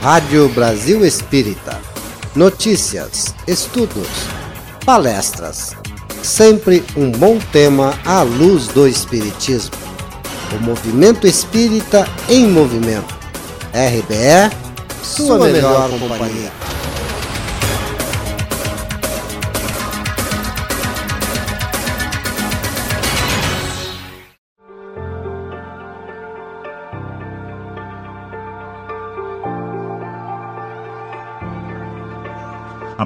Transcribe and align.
Rádio 0.00 0.48
Brasil 0.50 1.04
Espírita. 1.04 1.80
Notícias, 2.36 3.34
estudos, 3.48 4.06
palestras. 4.86 5.74
Sempre 6.22 6.84
um 6.96 7.10
bom 7.10 7.40
tema 7.50 7.98
à 8.04 8.22
luz 8.22 8.68
do 8.68 8.86
Espiritismo. 8.86 9.74
O 10.56 10.62
movimento 10.62 11.26
espírita 11.26 12.08
em 12.28 12.46
movimento. 12.46 13.12
RBE, 13.72 14.56
sua, 15.02 15.36
melhor, 15.40 15.90
companhia. 15.90 16.52
A 16.62 16.67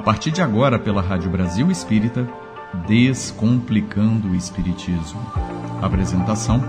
partir 0.03 0.31
de 0.31 0.41
agora, 0.41 0.77
pela 0.77 1.01
Rádio 1.01 1.31
Brasil 1.31 1.71
Espírita, 1.71 2.27
Descomplicando 2.87 4.29
o 4.29 4.35
Espiritismo. 4.35 5.21
Apresentação: 5.81 6.61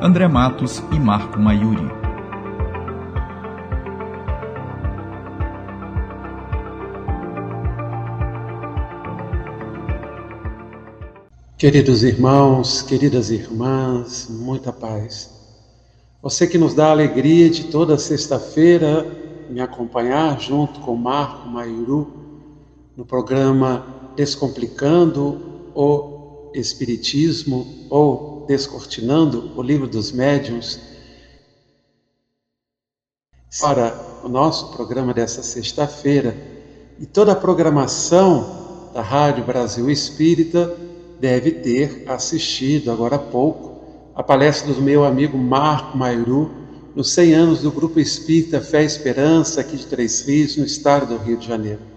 André 0.00 0.28
Matos 0.28 0.82
e 0.92 0.98
Marco 0.98 1.40
Maiuri. 1.40 1.90
Queridos 11.56 12.04
irmãos, 12.04 12.82
queridas 12.82 13.30
irmãs, 13.30 14.28
muita 14.30 14.72
paz. 14.72 15.34
Você 16.22 16.46
que 16.46 16.56
nos 16.56 16.74
dá 16.74 16.86
a 16.86 16.90
alegria 16.92 17.50
de 17.50 17.64
toda 17.64 17.98
sexta-feira 17.98 19.04
me 19.50 19.60
acompanhar 19.60 20.38
junto 20.38 20.78
com 20.80 20.94
Marco 20.94 21.48
Maiuru 21.48 22.27
no 22.98 23.06
programa 23.06 23.86
Descomplicando 24.16 25.70
o 25.72 26.50
Espiritismo 26.52 27.86
ou 27.88 28.44
Descortinando 28.48 29.52
o 29.56 29.62
Livro 29.62 29.86
dos 29.86 30.10
Médiuns. 30.10 30.80
Para 33.60 33.94
o 34.24 34.28
nosso 34.28 34.72
programa 34.72 35.14
dessa 35.14 35.44
sexta-feira 35.44 36.36
e 36.98 37.06
toda 37.06 37.30
a 37.30 37.36
programação 37.36 38.90
da 38.92 39.00
Rádio 39.00 39.44
Brasil 39.44 39.88
Espírita 39.88 40.76
deve 41.20 41.52
ter 41.52 42.02
assistido 42.08 42.90
agora 42.90 43.14
há 43.14 43.20
pouco 43.20 43.80
a 44.12 44.24
palestra 44.24 44.74
do 44.74 44.82
meu 44.82 45.04
amigo 45.04 45.38
Marco 45.38 45.96
Mairu 45.96 46.50
nos 46.96 47.12
100 47.12 47.34
anos 47.34 47.62
do 47.62 47.70
Grupo 47.70 48.00
Espírita 48.00 48.60
Fé 48.60 48.82
e 48.82 48.86
Esperança 48.86 49.60
aqui 49.60 49.76
de 49.76 49.86
Três 49.86 50.22
Rios, 50.22 50.56
no 50.56 50.64
estado 50.64 51.06
do 51.06 51.22
Rio 51.22 51.36
de 51.36 51.46
Janeiro. 51.46 51.87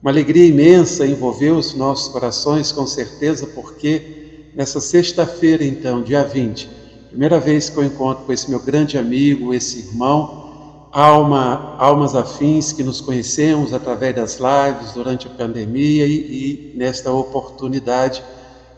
Uma 0.00 0.12
alegria 0.12 0.46
imensa 0.46 1.04
envolveu 1.04 1.56
os 1.56 1.74
nossos 1.74 2.06
corações, 2.12 2.70
com 2.70 2.86
certeza, 2.86 3.48
porque 3.48 4.50
nessa 4.54 4.80
sexta-feira, 4.80 5.64
então, 5.64 6.04
dia 6.04 6.22
20, 6.22 6.70
primeira 7.08 7.40
vez 7.40 7.68
que 7.68 7.76
eu 7.76 7.84
encontro 7.84 8.24
com 8.24 8.32
esse 8.32 8.48
meu 8.48 8.60
grande 8.60 8.96
amigo, 8.96 9.52
esse 9.52 9.80
irmão, 9.80 10.88
alma, 10.92 11.74
almas 11.78 12.14
afins 12.14 12.72
que 12.72 12.84
nos 12.84 13.00
conhecemos 13.00 13.74
através 13.74 14.14
das 14.14 14.38
lives 14.38 14.92
durante 14.92 15.26
a 15.26 15.30
pandemia 15.30 16.06
e, 16.06 16.12
e 16.12 16.72
nesta 16.76 17.10
oportunidade 17.10 18.22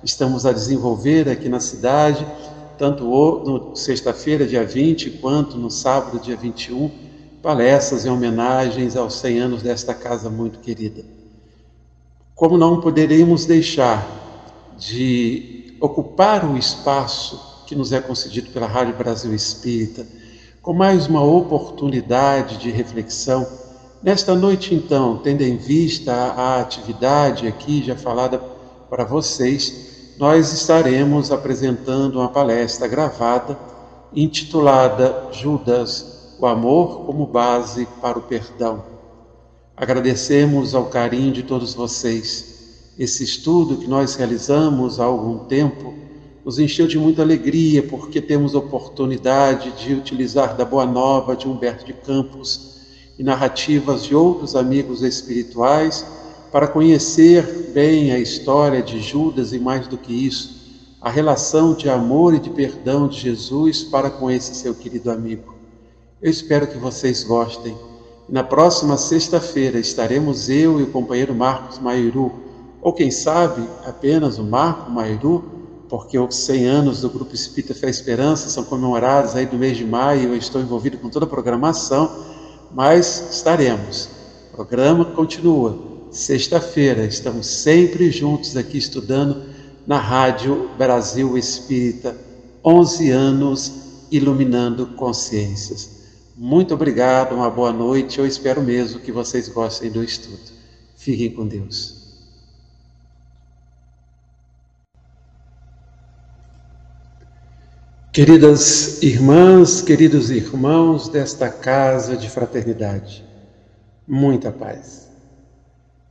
estamos 0.03 0.47
a 0.47 0.53
desenvolver 0.53 1.29
aqui 1.29 1.51
na 1.51 1.61
cidade, 1.61 2.27
tanto 2.79 3.05
no 3.05 3.77
sexta-feira, 3.77 4.47
dia 4.47 4.65
20, 4.65 5.11
quanto 5.21 5.59
no 5.59 5.71
sábado, 5.71 6.19
dia 6.19 6.35
21 6.35 7.10
palestras 7.43 8.05
em 8.05 8.11
homenagens 8.11 8.97
aos 8.97 9.15
100 9.15 9.39
anos 9.39 9.63
desta 9.63 9.95
casa 9.95 10.29
muito 10.29 10.59
querida. 10.59 11.03
Como 12.35 12.57
não 12.57 12.81
poderíamos 12.81 13.47
deixar 13.47 14.07
de 14.79 15.77
ocupar 15.81 16.45
o 16.45 16.57
espaço 16.57 17.65
que 17.67 17.75
nos 17.75 17.93
é 17.93 18.01
concedido 18.01 18.51
pela 18.51 18.67
Rádio 18.67 18.97
Brasil 18.97 19.35
Espírita, 19.35 20.07
com 20.61 20.73
mais 20.75 21.07
uma 21.07 21.23
oportunidade 21.23 22.59
de 22.59 22.71
reflexão, 22.71 23.47
nesta 24.03 24.35
noite 24.35 24.75
então, 24.75 25.19
tendo 25.19 25.43
em 25.43 25.57
vista 25.57 26.13
a 26.13 26.61
atividade 26.61 27.47
aqui 27.47 27.83
já 27.83 27.97
falada 27.97 28.39
para 28.91 29.05
vocês, 29.05 30.15
nós 30.19 30.53
estaremos 30.53 31.33
apresentando 31.33 32.17
uma 32.17 32.29
palestra 32.29 32.87
gravada 32.87 33.59
intitulada 34.13 35.29
Judas 35.33 36.10
o 36.41 36.47
amor 36.47 37.05
como 37.05 37.27
base 37.27 37.87
para 38.01 38.19
o 38.19 38.23
perdão. 38.23 38.83
Agradecemos 39.77 40.75
ao 40.75 40.87
carinho 40.87 41.33
de 41.33 41.43
todos 41.43 41.75
vocês. 41.75 42.93
Esse 42.99 43.25
estudo 43.25 43.77
que 43.77 43.87
nós 43.87 44.15
realizamos 44.15 45.01
há 45.01 45.05
algum 45.05 45.41
tempo 45.45 45.95
nos 46.45 46.59
encheu 46.59 46.87
de 46.87 46.99
muita 46.99 47.23
alegria 47.23 47.83
porque 47.83 48.21
temos 48.21 48.55
oportunidade 48.55 49.71
de 49.73 49.95
utilizar 49.95 50.57
da 50.57 50.65
Boa 50.65 50.87
Nova 50.87 51.37
de 51.37 51.47
Humberto 51.47 51.85
de 51.85 51.93
Campos 51.93 52.79
e 53.19 53.23
narrativas 53.23 54.05
de 54.05 54.15
outros 54.15 54.57
amigos 54.57 55.03
espirituais 55.03 56.07
para 56.51 56.67
conhecer 56.67 57.71
bem 57.75 58.13
a 58.13 58.19
história 58.19 58.83
de 58.83 59.01
Judas 59.01 59.53
e 59.53 59.59
mais 59.59 59.87
do 59.87 59.97
que 59.99 60.13
isso, 60.13 60.59
a 61.01 61.11
relação 61.11 61.75
de 61.75 61.89
amor 61.89 62.35
e 62.35 62.41
de 62.41 62.51
perdão 62.51 63.07
de 63.07 63.21
Jesus 63.21 63.85
para 63.85 64.11
com 64.11 64.31
esse 64.31 64.55
seu 64.55 64.75
querido 64.75 65.11
amigo. 65.11 65.60
Eu 66.23 66.31
espero 66.31 66.67
que 66.67 66.77
vocês 66.77 67.25
gostem. 67.25 67.75
Na 68.29 68.45
próxima 68.45 68.99
sexta-feira 68.99 69.79
estaremos 69.79 70.51
eu 70.51 70.79
e 70.79 70.83
o 70.83 70.91
companheiro 70.91 71.35
Marcos 71.35 71.79
Mairu, 71.79 72.31
ou 72.83 72.93
quem 72.93 73.11
sabe 73.11 73.67
apenas 73.87 74.37
o 74.37 74.45
Marco 74.45 74.91
Mairu, 74.91 75.43
porque 75.89 76.19
os 76.19 76.37
100 76.37 76.67
anos 76.67 77.01
do 77.01 77.09
Grupo 77.09 77.35
Espírita 77.35 77.75
Fé 77.75 77.87
e 77.87 77.91
Esperança 77.91 78.51
são 78.51 78.65
comemorados 78.65 79.35
aí 79.35 79.47
do 79.47 79.57
mês 79.57 79.79
de 79.79 79.85
maio, 79.87 80.29
eu 80.29 80.37
estou 80.37 80.61
envolvido 80.61 80.99
com 80.99 81.09
toda 81.09 81.25
a 81.25 81.29
programação, 81.29 82.27
mas 82.71 83.31
estaremos. 83.31 84.11
O 84.53 84.57
programa 84.57 85.07
continua. 85.07 85.79
Sexta-feira 86.11 87.07
estamos 87.07 87.47
sempre 87.47 88.11
juntos 88.11 88.59
aqui 88.59 88.77
estudando 88.77 89.45
na 89.87 89.99
Rádio 89.99 90.69
Brasil 90.77 91.39
Espírita, 91.39 92.15
11 92.63 93.11
anos 93.11 93.73
iluminando 94.11 94.87
consciências. 94.89 96.00
Muito 96.43 96.73
obrigado, 96.73 97.35
uma 97.35 97.51
boa 97.51 97.71
noite. 97.71 98.19
Eu 98.19 98.27
espero 98.27 98.63
mesmo 98.63 98.99
que 98.99 99.13
vocês 99.13 99.47
gostem 99.47 99.91
do 99.91 100.03
estudo. 100.03 100.41
Fiquem 100.97 101.31
com 101.31 101.47
Deus. 101.47 102.17
Queridas 108.11 109.03
irmãs, 109.03 109.83
queridos 109.83 110.31
irmãos 110.31 111.11
desta 111.11 111.51
casa 111.51 112.17
de 112.17 112.31
fraternidade, 112.31 113.23
muita 114.09 114.51
paz. 114.51 115.11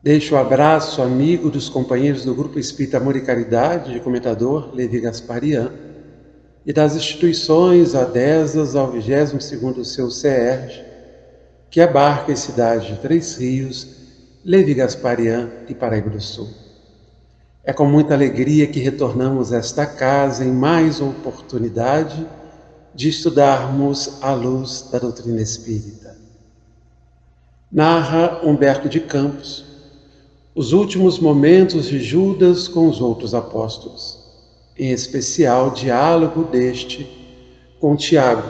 Deixo 0.03 0.35
o 0.35 0.37
abraço 0.37 1.01
amigo 1.01 1.49
dos 1.49 1.69
companheiros 1.69 2.23
do 2.23 2.35
Grupo 2.35 2.59
Espírita 2.59 2.97
Amor 2.97 3.15
e 3.15 3.21
Caridade, 3.21 3.93
de 3.93 3.99
comentador 3.99 4.75
Levi 4.75 4.99
Gasparian 4.99 5.88
e 6.65 6.73
das 6.73 6.95
instituições 6.95 7.95
adesas 7.95 8.75
ao 8.75 8.91
22º 8.91 9.83
seu 9.83 10.11
CERJ, 10.11 10.83
que 11.69 11.81
abarca 11.81 12.31
as 12.31 12.39
cidades 12.39 12.87
de 12.87 12.95
Três 12.97 13.37
Rios, 13.37 13.87
Levi 14.43 14.73
Gasparian 14.73 15.49
e 15.67 15.75
Paraíba 15.75 16.09
do 16.09 16.21
Sul. 16.21 16.49
É 17.63 17.71
com 17.71 17.85
muita 17.85 18.13
alegria 18.13 18.67
que 18.67 18.79
retornamos 18.79 19.53
a 19.53 19.57
esta 19.57 19.85
casa 19.85 20.43
em 20.43 20.51
mais 20.51 20.99
oportunidade 20.99 22.27
de 22.95 23.09
estudarmos 23.09 24.17
a 24.21 24.33
luz 24.33 24.89
da 24.91 24.97
doutrina 24.97 25.41
espírita. 25.41 26.17
Narra 27.71 28.41
Humberto 28.43 28.89
de 28.89 28.99
Campos 28.99 29.65
os 30.55 30.73
últimos 30.73 31.19
momentos 31.19 31.85
de 31.85 31.99
Judas 31.99 32.67
com 32.67 32.89
os 32.89 32.99
outros 32.99 33.33
apóstolos 33.35 34.18
em 34.79 34.91
especial 34.91 35.71
diálogo 35.71 36.45
deste 36.45 37.05
com 37.81 37.97
Tiago, 37.97 38.49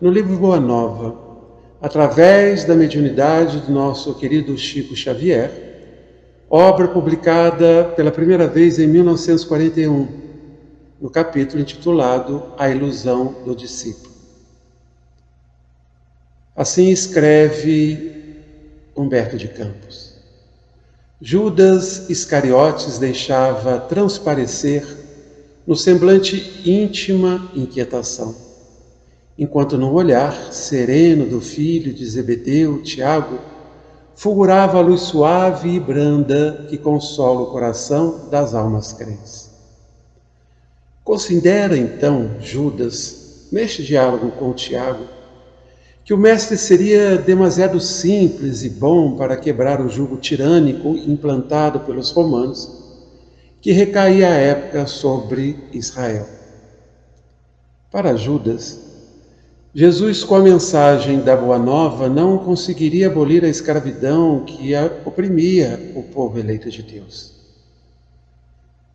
no 0.00 0.08
livro 0.08 0.36
Boa 0.36 0.60
Nova, 0.60 1.18
através 1.82 2.64
da 2.64 2.74
mediunidade 2.74 3.58
do 3.60 3.72
nosso 3.72 4.14
querido 4.14 4.56
Chico 4.56 4.94
Xavier, 4.94 5.50
obra 6.48 6.86
publicada 6.86 7.92
pela 7.96 8.12
primeira 8.12 8.46
vez 8.46 8.78
em 8.78 8.86
1941, 8.86 10.08
no 11.00 11.10
capítulo 11.10 11.60
intitulado 11.60 12.44
A 12.56 12.68
Ilusão 12.68 13.34
do 13.44 13.54
Discípulo. 13.54 14.10
Assim 16.54 16.90
escreve 16.90 18.36
Humberto 18.96 19.36
de 19.36 19.48
Campos. 19.48 20.14
Judas 21.20 22.08
Iscariotes 22.08 22.98
deixava 22.98 23.78
transparecer 23.78 24.99
no 25.70 25.76
semblante 25.76 26.68
íntima 26.68 27.48
inquietação. 27.54 28.34
enquanto 29.38 29.78
no 29.78 29.92
olhar 29.92 30.52
sereno 30.52 31.24
do 31.26 31.40
filho 31.40 31.94
de 31.94 32.04
Zebedeu, 32.04 32.82
Tiago, 32.82 33.38
fulgurava 34.16 34.78
a 34.78 34.80
luz 34.80 35.02
suave 35.02 35.68
e 35.68 35.78
branda 35.78 36.66
que 36.68 36.76
consola 36.76 37.42
o 37.42 37.52
coração 37.52 38.28
das 38.28 38.52
almas 38.52 38.92
crentes. 38.92 39.48
Considera 41.04 41.78
então 41.78 42.32
Judas, 42.40 43.46
neste 43.52 43.84
diálogo 43.84 44.32
com 44.32 44.52
Tiago, 44.52 45.04
que 46.04 46.12
o 46.12 46.18
mestre 46.18 46.58
seria 46.58 47.16
demasiado 47.16 47.78
simples 47.78 48.64
e 48.64 48.68
bom 48.68 49.14
para 49.14 49.36
quebrar 49.36 49.80
o 49.80 49.88
jugo 49.88 50.16
tirânico 50.16 50.96
implantado 50.96 51.78
pelos 51.78 52.10
romanos, 52.10 52.79
que 53.60 53.72
recaía 53.72 54.28
à 54.28 54.34
época 54.34 54.86
sobre 54.86 55.58
Israel. 55.72 56.26
Para 57.90 58.16
Judas, 58.16 58.78
Jesus, 59.74 60.24
com 60.24 60.36
a 60.36 60.40
mensagem 60.40 61.20
da 61.20 61.36
Boa 61.36 61.58
Nova, 61.58 62.08
não 62.08 62.38
conseguiria 62.38 63.06
abolir 63.06 63.44
a 63.44 63.48
escravidão 63.48 64.44
que 64.44 64.72
oprimia 65.04 65.92
o 65.94 66.02
povo 66.02 66.38
eleito 66.38 66.70
de 66.70 66.82
Deus. 66.82 67.34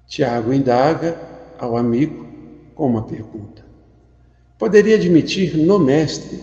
Tiago 0.08 0.54
indaga 0.54 1.18
ao 1.58 1.78
amigo 1.78 2.28
com 2.74 2.88
uma 2.88 3.04
pergunta: 3.04 3.64
Poderia 4.58 4.96
admitir 4.96 5.58
no 5.58 5.80
Mestre 5.80 6.40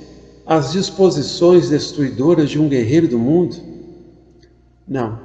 as 0.46 0.72
disposições 0.72 1.68
destruidoras 1.68 2.50
de 2.50 2.58
um 2.58 2.68
guerreiro 2.68 3.08
do 3.08 3.18
mundo? 3.18 3.56
Não, 4.86 5.18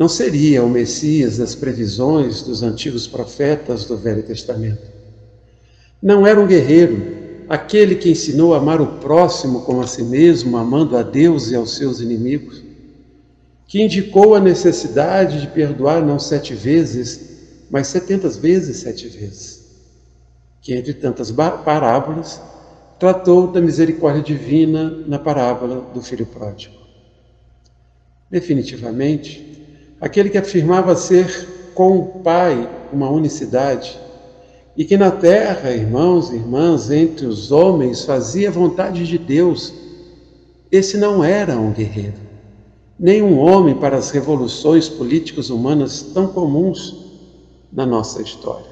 não 0.00 0.08
seria 0.08 0.64
o 0.64 0.70
Messias 0.70 1.36
das 1.36 1.54
previsões 1.54 2.40
dos 2.40 2.62
antigos 2.62 3.06
profetas 3.06 3.84
do 3.84 3.98
Velho 3.98 4.22
Testamento. 4.22 4.80
Não 6.02 6.26
era 6.26 6.40
um 6.40 6.46
guerreiro 6.46 7.44
aquele 7.46 7.94
que 7.96 8.10
ensinou 8.10 8.54
a 8.54 8.56
amar 8.56 8.80
o 8.80 8.98
próximo 8.98 9.60
como 9.60 9.82
a 9.82 9.86
si 9.86 10.02
mesmo, 10.02 10.56
amando 10.56 10.96
a 10.96 11.02
Deus 11.02 11.50
e 11.50 11.54
aos 11.54 11.76
seus 11.76 12.00
inimigos, 12.00 12.62
que 13.68 13.82
indicou 13.82 14.34
a 14.34 14.40
necessidade 14.40 15.38
de 15.38 15.48
perdoar 15.48 16.00
não 16.00 16.18
sete 16.18 16.54
vezes, 16.54 17.66
mas 17.70 17.88
setentas 17.88 18.38
vezes 18.38 18.78
sete 18.78 19.06
vezes, 19.06 19.66
que 20.62 20.72
entre 20.72 20.94
tantas 20.94 21.30
parábolas 21.30 22.40
tratou 22.98 23.48
da 23.48 23.60
misericórdia 23.60 24.22
divina 24.22 25.04
na 25.06 25.18
parábola 25.18 25.82
do 25.92 26.00
filho 26.00 26.24
pródigo. 26.24 26.74
Definitivamente, 28.30 29.49
aquele 30.00 30.30
que 30.30 30.38
afirmava 30.38 30.96
ser 30.96 31.72
com 31.74 31.98
o 31.98 32.06
Pai 32.20 32.68
uma 32.92 33.10
unicidade, 33.10 33.98
e 34.76 34.84
que 34.84 34.96
na 34.96 35.10
terra, 35.10 35.70
irmãos 35.72 36.30
e 36.30 36.36
irmãs, 36.36 36.90
entre 36.90 37.26
os 37.26 37.52
homens, 37.52 38.04
fazia 38.04 38.48
a 38.48 38.52
vontade 38.52 39.06
de 39.06 39.18
Deus. 39.18 39.74
Esse 40.72 40.96
não 40.96 41.22
era 41.22 41.58
um 41.58 41.72
guerreiro, 41.72 42.20
nem 42.98 43.22
um 43.22 43.38
homem 43.38 43.74
para 43.74 43.96
as 43.96 44.10
revoluções 44.10 44.88
políticas 44.88 45.50
humanas 45.50 46.02
tão 46.14 46.28
comuns 46.28 46.96
na 47.72 47.84
nossa 47.84 48.22
história. 48.22 48.70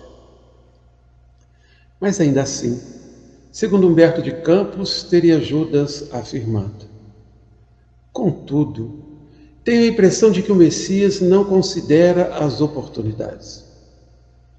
Mas 2.01 2.21
ainda 2.21 2.43
assim, 2.43 2.81
segundo 3.51 3.89
Humberto 3.89 4.23
de 4.23 4.33
Campos, 4.33 5.03
teria 5.03 5.41
Judas 5.41 6.09
afirmado. 6.13 6.87
Contudo, 8.13 9.07
tenho 9.69 9.82
a 9.82 9.87
impressão 9.88 10.31
de 10.31 10.43
que 10.43 10.50
o 10.50 10.55
Messias 10.55 11.20
não 11.20 11.44
considera 11.44 12.37
as 12.37 12.62
oportunidades. 12.62 13.62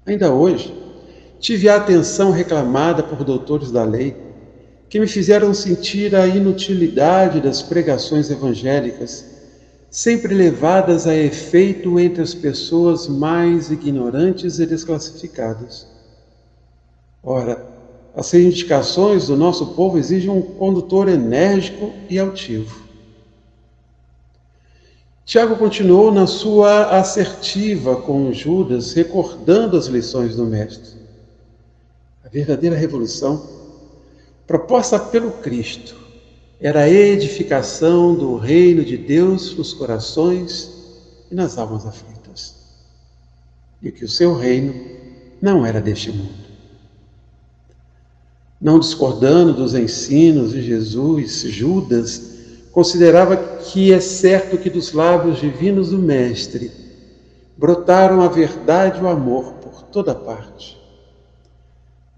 Ainda 0.06 0.32
hoje, 0.32 0.72
tive 1.40 1.68
a 1.68 1.74
atenção 1.74 2.30
reclamada 2.30 3.02
por 3.02 3.24
doutores 3.24 3.72
da 3.72 3.82
lei, 3.82 4.16
que 4.88 5.00
me 5.00 5.08
fizeram 5.08 5.52
sentir 5.52 6.14
a 6.14 6.28
inutilidade 6.28 7.40
das 7.40 7.60
pregações 7.60 8.30
evangélicas, 8.30 9.24
sempre 9.90 10.32
levadas 10.32 11.08
a 11.08 11.16
efeito 11.16 11.98
entre 11.98 12.22
as 12.22 12.32
pessoas 12.32 13.08
mais 13.08 13.68
ignorantes 13.68 14.60
e 14.60 14.66
desclassificadas. 14.66 15.88
Ora, 17.20 17.66
as 18.14 18.30
reivindicações 18.30 19.26
do 19.26 19.36
nosso 19.36 19.74
povo 19.74 19.98
exigem 19.98 20.30
um 20.30 20.40
condutor 20.40 21.08
enérgico 21.08 21.90
e 22.08 22.16
altivo. 22.16 22.89
Tiago 25.30 25.54
continuou 25.54 26.10
na 26.10 26.26
sua 26.26 26.98
assertiva 26.98 27.94
com 27.94 28.32
Judas, 28.32 28.94
recordando 28.94 29.76
as 29.76 29.86
lições 29.86 30.34
do 30.34 30.44
Mestre 30.44 30.98
verdadeira 32.32 32.74
revolução, 32.74 33.48
proposta 34.44 34.98
pelo 34.98 35.30
Cristo, 35.30 35.94
era 36.60 36.80
a 36.80 36.90
edificação 36.90 38.12
do 38.12 38.38
reino 38.38 38.84
de 38.84 38.96
Deus 38.96 39.54
nos 39.56 39.72
corações 39.72 40.68
e 41.30 41.34
nas 41.36 41.56
almas 41.56 41.86
aflitas. 41.86 42.56
E 43.80 43.92
que 43.92 44.04
o 44.04 44.08
seu 44.08 44.34
reino 44.34 44.74
não 45.40 45.64
era 45.64 45.80
deste 45.80 46.10
mundo. 46.10 46.50
Não 48.60 48.80
discordando 48.80 49.54
dos 49.54 49.76
ensinos 49.76 50.50
de 50.50 50.60
Jesus, 50.60 51.42
Judas 51.42 52.29
considerava 52.72 53.36
que 53.36 53.92
é 53.92 54.00
certo 54.00 54.58
que 54.58 54.70
dos 54.70 54.92
lábios 54.92 55.40
divinos 55.40 55.90
do 55.90 55.98
Mestre 55.98 56.70
brotaram 57.56 58.20
a 58.20 58.28
verdade 58.28 59.00
e 59.00 59.02
o 59.02 59.08
amor 59.08 59.54
por 59.54 59.82
toda 59.82 60.14
parte 60.14 60.80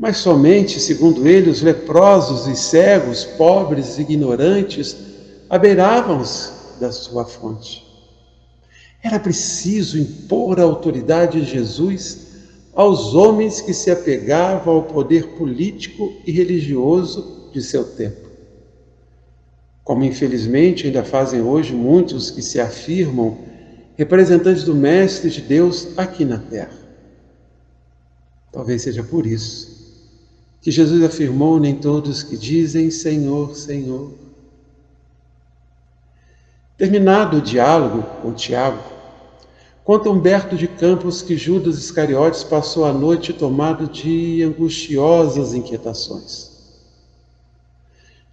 mas 0.03 0.17
somente, 0.17 0.81
segundo 0.81 1.29
ele, 1.29 1.49
os 1.49 1.63
leprosos 1.63 2.49
e 2.49 2.57
cegos, 2.57 3.25
pobres 3.25 3.99
e 3.99 4.01
ignorantes, 4.03 4.97
abeiravam-se 5.49 6.81
da 6.81 6.91
sua 6.91 7.25
fonte. 7.25 7.87
Era 9.01 9.21
preciso 9.21 9.97
impor 9.97 10.59
a 10.59 10.65
autoridade 10.65 11.41
de 11.41 11.49
Jesus 11.49 12.33
aos 12.75 13.15
homens 13.15 13.61
que 13.61 13.73
se 13.73 13.93
apegavam 13.93 14.75
ao 14.75 14.83
poder 14.83 15.37
político 15.37 16.13
e 16.27 16.33
religioso 16.33 17.51
de 17.53 17.63
seu 17.63 17.85
tempo. 17.85 18.22
Como 19.84 20.05
infelizmente 20.05 20.87
ainda 20.87 21.02
fazem 21.02 21.43
hoje 21.43 21.75
muitos 21.75 22.31
que 22.31 22.43
se 22.43 22.61
afirmam 22.61 23.38
representantes 23.96 24.64
do 24.64 24.75
Mestre 24.75 25.31
de 25.31 25.40
Deus 25.40 25.88
aqui 25.96 26.25
na 26.25 26.38
terra. 26.38 26.79
Talvez 28.52 28.82
seja 28.82 29.02
por 29.02 29.26
isso 29.26 29.73
que 30.62 30.70
Jesus 30.70 31.02
afirmou: 31.02 31.58
Nem 31.58 31.75
todos 31.75 32.23
que 32.23 32.37
dizem 32.37 32.90
Senhor, 32.90 33.55
Senhor. 33.56 34.12
Terminado 36.79 37.39
o 37.39 37.43
diálogo 37.43 38.03
com 38.22 38.32
Tiago, 38.32 38.82
conta 39.84 40.10
Humberto 40.10 40.56
de 40.56 40.67
Campos 40.67 41.22
que 41.22 41.36
Judas 41.36 41.79
Iscariotes 41.79 42.43
passou 42.43 42.84
a 42.84 42.93
noite 42.93 43.32
tomado 43.32 43.86
de 43.89 44.43
angustiosas 44.43 45.55
inquietações. 45.55 46.52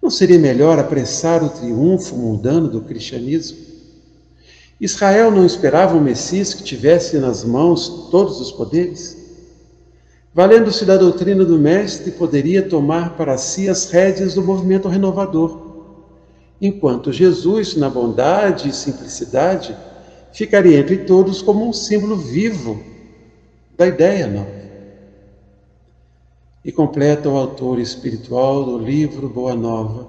Não 0.02 0.10
seria 0.10 0.38
melhor 0.38 0.78
apressar 0.78 1.44
o 1.44 1.50
triunfo 1.50 2.16
mundano 2.16 2.68
do 2.68 2.80
cristianismo? 2.80 3.58
Israel 4.80 5.30
não 5.30 5.44
esperava 5.44 5.96
um 5.96 6.00
Messias 6.00 6.54
que 6.54 6.62
tivesse 6.62 7.18
nas 7.18 7.44
mãos 7.44 8.08
todos 8.10 8.40
os 8.40 8.50
poderes? 8.50 9.16
Valendo-se 10.32 10.84
da 10.84 10.96
doutrina 10.96 11.44
do 11.44 11.58
Mestre, 11.58 12.12
poderia 12.12 12.62
tomar 12.62 13.16
para 13.16 13.36
si 13.36 13.68
as 13.68 13.90
rédeas 13.90 14.34
do 14.34 14.42
movimento 14.42 14.88
renovador, 14.88 15.58
enquanto 16.60 17.12
Jesus, 17.12 17.76
na 17.76 17.90
bondade 17.90 18.68
e 18.68 18.72
simplicidade, 18.72 19.76
ficaria 20.32 20.78
entre 20.78 20.98
todos 20.98 21.42
como 21.42 21.68
um 21.68 21.72
símbolo 21.72 22.16
vivo 22.16 22.80
da 23.76 23.86
ideia 23.86 24.26
nova. 24.26 24.59
E 26.64 26.70
completa 26.70 27.28
o 27.28 27.36
autor 27.36 27.78
espiritual 27.78 28.64
do 28.64 28.78
livro 28.78 29.28
Boa 29.28 29.54
Nova, 29.54 30.08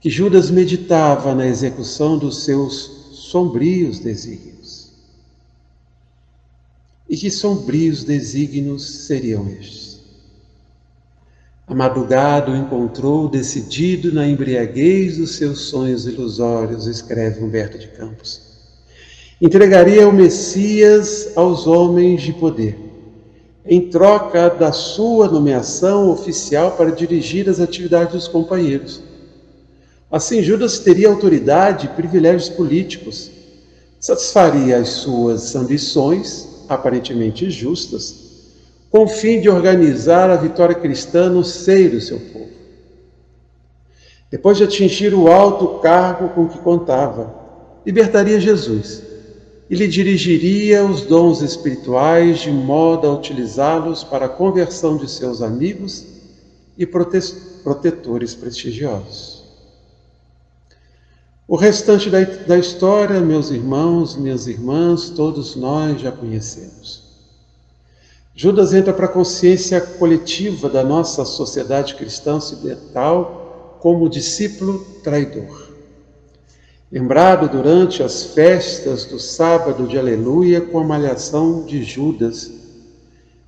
que 0.00 0.10
Judas 0.10 0.50
meditava 0.50 1.34
na 1.34 1.46
execução 1.46 2.18
dos 2.18 2.44
seus 2.44 3.02
sombrios 3.12 4.00
desígnios. 4.00 4.92
E 7.08 7.16
que 7.16 7.30
sombrios 7.30 8.02
desígnios 8.02 9.06
seriam 9.06 9.48
estes? 9.48 9.92
A 11.66 11.74
madrugada 11.74 12.50
o 12.50 12.56
encontrou 12.56 13.28
decidido 13.28 14.12
na 14.12 14.26
embriaguez 14.26 15.16
dos 15.16 15.36
seus 15.36 15.60
sonhos 15.60 16.06
ilusórios, 16.06 16.86
escreve 16.86 17.42
Humberto 17.42 17.78
de 17.78 17.88
Campos. 17.88 18.42
Entregaria 19.40 20.08
o 20.08 20.12
Messias 20.12 21.32
aos 21.36 21.66
homens 21.66 22.22
de 22.22 22.32
poder, 22.32 22.76
em 23.64 23.88
troca 23.88 24.50
da 24.50 24.72
sua 24.72 25.28
nomeação 25.28 26.10
oficial 26.10 26.72
para 26.72 26.90
dirigir 26.90 27.48
as 27.48 27.60
atividades 27.60 28.12
dos 28.12 28.28
companheiros. 28.28 29.00
Assim, 30.10 30.42
Judas 30.42 30.78
teria 30.80 31.08
autoridade 31.08 31.86
e 31.86 31.90
privilégios 31.90 32.48
políticos, 32.48 33.30
satisfaria 34.00 34.78
as 34.78 34.88
suas 34.88 35.54
ambições 35.54 36.48
aparentemente 36.68 37.50
justas, 37.50 38.22
com 38.90 39.04
o 39.04 39.08
fim 39.08 39.40
de 39.40 39.48
organizar 39.48 40.28
a 40.28 40.36
vitória 40.36 40.74
cristã 40.74 41.28
no 41.28 41.44
seio 41.44 41.92
do 41.92 42.00
seu 42.00 42.18
povo. 42.18 42.42
depois 44.30 44.56
de 44.56 44.64
atingir 44.64 45.14
o 45.14 45.30
alto 45.30 45.80
cargo 45.80 46.30
com 46.30 46.48
que 46.48 46.58
contava, 46.58 47.34
libertaria 47.84 48.40
Jesus 48.40 49.11
e 49.72 49.74
lhe 49.74 49.88
dirigiria 49.88 50.84
os 50.84 51.00
dons 51.00 51.40
espirituais 51.40 52.40
de 52.40 52.50
modo 52.50 53.06
a 53.06 53.14
utilizá-los 53.14 54.04
para 54.04 54.26
a 54.26 54.28
conversão 54.28 54.98
de 54.98 55.10
seus 55.10 55.40
amigos 55.40 56.04
e 56.76 56.84
protetores 56.84 58.34
prestigiosos. 58.34 59.44
O 61.48 61.56
restante 61.56 62.10
da, 62.10 62.20
da 62.20 62.58
história, 62.58 63.18
meus 63.22 63.50
irmãos, 63.50 64.14
minhas 64.14 64.46
irmãs, 64.46 65.08
todos 65.08 65.56
nós 65.56 65.98
já 66.02 66.12
conhecemos. 66.12 67.04
Judas 68.34 68.74
entra 68.74 68.92
para 68.92 69.06
a 69.06 69.08
consciência 69.08 69.80
coletiva 69.80 70.68
da 70.68 70.84
nossa 70.84 71.24
sociedade 71.24 71.94
cristã 71.94 72.36
ocidental 72.36 73.78
como 73.80 74.06
discípulo 74.06 74.80
traidor. 75.02 75.71
Lembrado 76.92 77.48
durante 77.48 78.02
as 78.02 78.22
festas 78.22 79.06
do 79.06 79.18
sábado 79.18 79.86
de 79.86 79.98
Aleluia 79.98 80.60
com 80.60 80.78
a 80.78 80.84
malhação 80.84 81.64
de 81.64 81.82
Judas, 81.82 82.52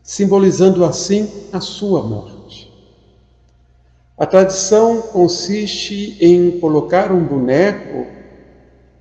simbolizando 0.02 0.82
assim 0.82 1.30
a 1.52 1.60
sua 1.60 2.02
morte. 2.02 2.72
A 4.16 4.24
tradição 4.24 5.02
consiste 5.02 6.16
em 6.24 6.58
colocar 6.58 7.12
um 7.12 7.22
boneco 7.22 8.06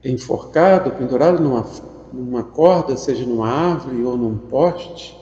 enforcado, 0.03 0.91
pendurado 0.91 1.41
numa, 1.41 1.65
numa 2.11 2.43
corda, 2.43 2.97
seja 2.97 3.25
numa 3.25 3.47
árvore 3.47 4.03
ou 4.03 4.17
num 4.17 4.37
poste, 4.37 5.17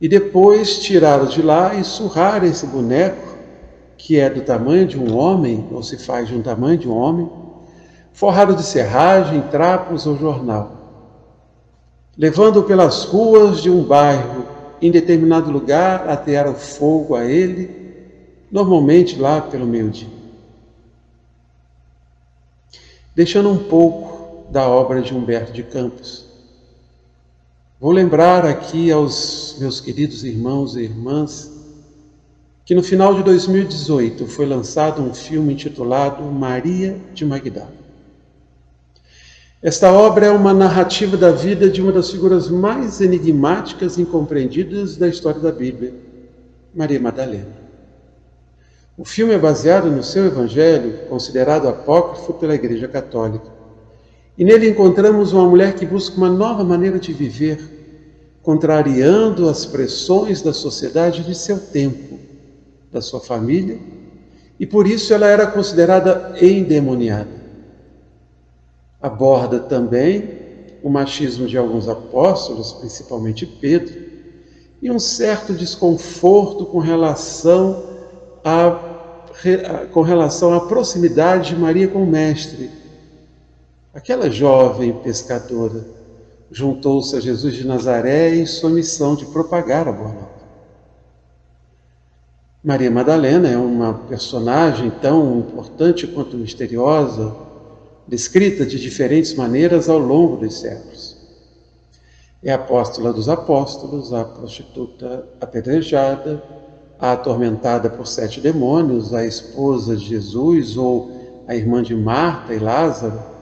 e 0.00 0.06
depois 0.08 0.78
tirá-lo 0.78 1.26
de 1.26 1.42
lá 1.42 1.74
e 1.74 1.82
surrar 1.82 2.44
esse 2.44 2.68
boneco, 2.68 3.35
que 3.96 4.18
é 4.18 4.28
do 4.28 4.40
tamanho 4.42 4.86
de 4.86 4.98
um 4.98 5.16
homem, 5.16 5.66
ou 5.72 5.82
se 5.82 5.96
faz 5.96 6.28
de 6.28 6.34
um 6.34 6.42
tamanho 6.42 6.78
de 6.78 6.88
um 6.88 6.96
homem, 6.96 7.30
forrado 8.12 8.54
de 8.54 8.62
serragem, 8.62 9.42
trapos 9.42 10.06
ou 10.06 10.16
jornal, 10.16 10.72
levando-o 12.16 12.62
pelas 12.62 13.04
ruas 13.04 13.62
de 13.62 13.70
um 13.70 13.82
bairro, 13.82 14.46
em 14.80 14.90
determinado 14.90 15.50
lugar, 15.50 16.08
atear 16.08 16.48
o 16.48 16.54
fogo 16.54 17.14
a 17.14 17.24
ele, 17.24 17.70
normalmente 18.50 19.18
lá 19.18 19.40
pelo 19.40 19.66
meio-dia. 19.66 20.08
Deixando 23.14 23.50
um 23.50 23.58
pouco 23.58 24.50
da 24.50 24.68
obra 24.68 25.00
de 25.00 25.14
Humberto 25.14 25.52
de 25.52 25.62
Campos 25.62 26.26
Vou 27.78 27.92
lembrar 27.92 28.46
aqui 28.46 28.90
aos 28.90 29.56
meus 29.60 29.82
queridos 29.82 30.24
irmãos 30.24 30.76
e 30.76 30.80
irmãs 30.80 31.52
que 32.66 32.74
no 32.74 32.82
final 32.82 33.14
de 33.14 33.22
2018 33.22 34.26
foi 34.26 34.44
lançado 34.44 35.00
um 35.00 35.14
filme 35.14 35.52
intitulado 35.52 36.24
Maria 36.24 36.96
de 37.14 37.24
Magdala. 37.24 37.72
Esta 39.62 39.92
obra 39.92 40.26
é 40.26 40.30
uma 40.30 40.52
narrativa 40.52 41.16
da 41.16 41.30
vida 41.30 41.70
de 41.70 41.80
uma 41.80 41.92
das 41.92 42.10
figuras 42.10 42.50
mais 42.50 43.00
enigmáticas 43.00 43.96
e 43.96 44.02
incompreendidas 44.02 44.96
da 44.96 45.06
história 45.06 45.40
da 45.40 45.52
Bíblia, 45.52 45.94
Maria 46.74 47.00
Madalena. 47.00 47.66
O 48.98 49.04
filme 49.04 49.32
é 49.32 49.38
baseado 49.38 49.88
no 49.88 50.02
seu 50.02 50.26
evangelho, 50.26 51.06
considerado 51.08 51.68
apócrifo 51.68 52.34
pela 52.34 52.54
Igreja 52.54 52.88
Católica. 52.88 53.46
E 54.36 54.44
nele 54.44 54.68
encontramos 54.68 55.32
uma 55.32 55.48
mulher 55.48 55.74
que 55.74 55.86
busca 55.86 56.16
uma 56.16 56.30
nova 56.30 56.64
maneira 56.64 56.98
de 56.98 57.12
viver, 57.12 57.76
contrariando 58.42 59.48
as 59.48 59.66
pressões 59.66 60.42
da 60.42 60.52
sociedade 60.52 61.24
de 61.24 61.34
seu 61.34 61.58
tempo, 61.58 62.05
da 62.96 63.02
sua 63.02 63.20
família, 63.20 63.78
e 64.58 64.66
por 64.66 64.86
isso 64.86 65.12
ela 65.12 65.26
era 65.26 65.46
considerada 65.46 66.34
endemoniada. 66.40 67.28
Aborda 69.00 69.60
também 69.60 70.28
o 70.82 70.88
machismo 70.88 71.46
de 71.46 71.56
alguns 71.56 71.88
apóstolos, 71.88 72.72
principalmente 72.72 73.46
Pedro, 73.46 73.94
e 74.82 74.90
um 74.90 74.98
certo 74.98 75.52
desconforto 75.52 76.66
com 76.66 76.78
relação 76.78 77.82
a 78.44 78.94
com 79.92 80.00
relação 80.00 80.54
à 80.54 80.66
proximidade 80.66 81.50
de 81.50 81.60
Maria 81.60 81.86
com 81.86 82.02
o 82.02 82.06
Mestre, 82.06 82.70
Aquela 83.96 84.28
jovem 84.28 84.92
pescadora 84.92 85.82
juntou-se 86.50 87.16
a 87.16 87.20
Jesus 87.20 87.54
de 87.54 87.66
Nazaré 87.66 88.34
em 88.36 88.44
sua 88.44 88.68
missão 88.68 89.14
de 89.14 89.24
propagar 89.24 89.88
a 89.88 89.92
boa 89.92 90.12
nova. 90.12 90.35
Maria 92.66 92.90
Madalena 92.90 93.48
é 93.48 93.56
uma 93.56 93.94
personagem 93.94 94.90
tão 95.00 95.38
importante 95.38 96.04
quanto 96.04 96.36
misteriosa, 96.36 97.32
descrita 98.08 98.66
de 98.66 98.80
diferentes 98.80 99.34
maneiras 99.34 99.88
ao 99.88 100.00
longo 100.00 100.38
dos 100.38 100.58
séculos. 100.58 101.16
É 102.42 102.50
a 102.50 102.56
apóstola 102.56 103.12
dos 103.12 103.28
apóstolos, 103.28 104.12
a 104.12 104.24
prostituta 104.24 105.24
apedrejada, 105.40 106.42
a 106.98 107.12
atormentada 107.12 107.88
por 107.88 108.04
sete 108.04 108.40
demônios, 108.40 109.14
a 109.14 109.24
esposa 109.24 109.96
de 109.96 110.04
Jesus 110.04 110.76
ou 110.76 111.44
a 111.46 111.54
irmã 111.54 111.84
de 111.84 111.94
Marta 111.94 112.52
e 112.52 112.58
Lázaro, 112.58 113.36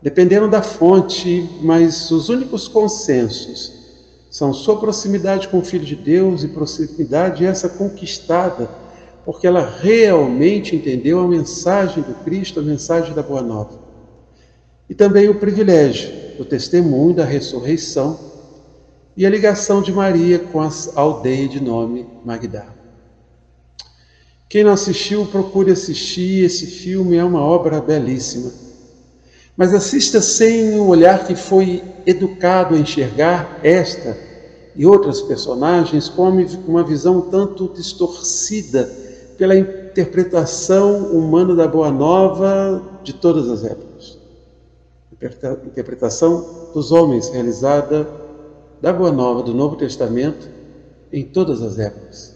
Dependeram 0.00 0.50
da 0.50 0.60
fonte, 0.60 1.48
mas 1.62 2.10
os 2.10 2.28
únicos 2.28 2.68
consensos 2.68 3.83
são 4.34 4.52
sua 4.52 4.80
proximidade 4.80 5.46
com 5.46 5.60
o 5.60 5.64
Filho 5.64 5.84
de 5.84 5.94
Deus 5.94 6.42
e 6.42 6.48
proximidade 6.48 7.46
essa 7.46 7.68
conquistada, 7.68 8.68
porque 9.24 9.46
ela 9.46 9.64
realmente 9.80 10.74
entendeu 10.74 11.20
a 11.20 11.28
mensagem 11.28 12.02
do 12.02 12.14
Cristo, 12.24 12.58
a 12.58 12.62
mensagem 12.64 13.14
da 13.14 13.22
Boa 13.22 13.42
Nova. 13.42 13.78
E 14.90 14.94
também 14.94 15.28
o 15.28 15.38
privilégio 15.38 16.10
do 16.36 16.44
testemunho 16.44 17.14
da 17.14 17.24
ressurreição 17.24 18.18
e 19.16 19.24
a 19.24 19.30
ligação 19.30 19.80
de 19.80 19.92
Maria 19.92 20.40
com 20.40 20.60
a 20.60 20.68
aldeia 20.96 21.46
de 21.46 21.62
nome 21.62 22.04
Magdala. 22.24 22.74
Quem 24.48 24.64
não 24.64 24.72
assistiu, 24.72 25.26
procure 25.26 25.70
assistir. 25.70 26.44
Esse 26.44 26.66
filme 26.66 27.16
é 27.16 27.22
uma 27.22 27.40
obra 27.40 27.80
belíssima 27.80 28.50
mas 29.56 29.72
assista 29.72 30.20
sem 30.20 30.78
o 30.78 30.88
olhar 30.88 31.26
que 31.26 31.36
foi 31.36 31.82
educado 32.06 32.74
a 32.74 32.78
enxergar 32.78 33.60
esta 33.62 34.16
e 34.74 34.84
outras 34.84 35.22
personagens 35.22 36.08
com 36.08 36.28
uma 36.66 36.82
visão 36.82 37.20
tanto 37.20 37.70
distorcida 37.74 38.90
pela 39.38 39.56
interpretação 39.56 41.06
humana 41.08 41.54
da 41.54 41.68
Boa 41.68 41.90
Nova 41.90 42.82
de 43.04 43.12
todas 43.12 43.48
as 43.48 43.64
épocas. 43.64 44.18
Interpretação 45.66 46.70
dos 46.74 46.90
homens 46.90 47.28
realizada 47.28 48.08
da 48.82 48.92
Boa 48.92 49.12
Nova 49.12 49.42
do 49.42 49.54
Novo 49.54 49.76
Testamento 49.76 50.48
em 51.12 51.24
todas 51.24 51.62
as 51.62 51.78
épocas. 51.78 52.34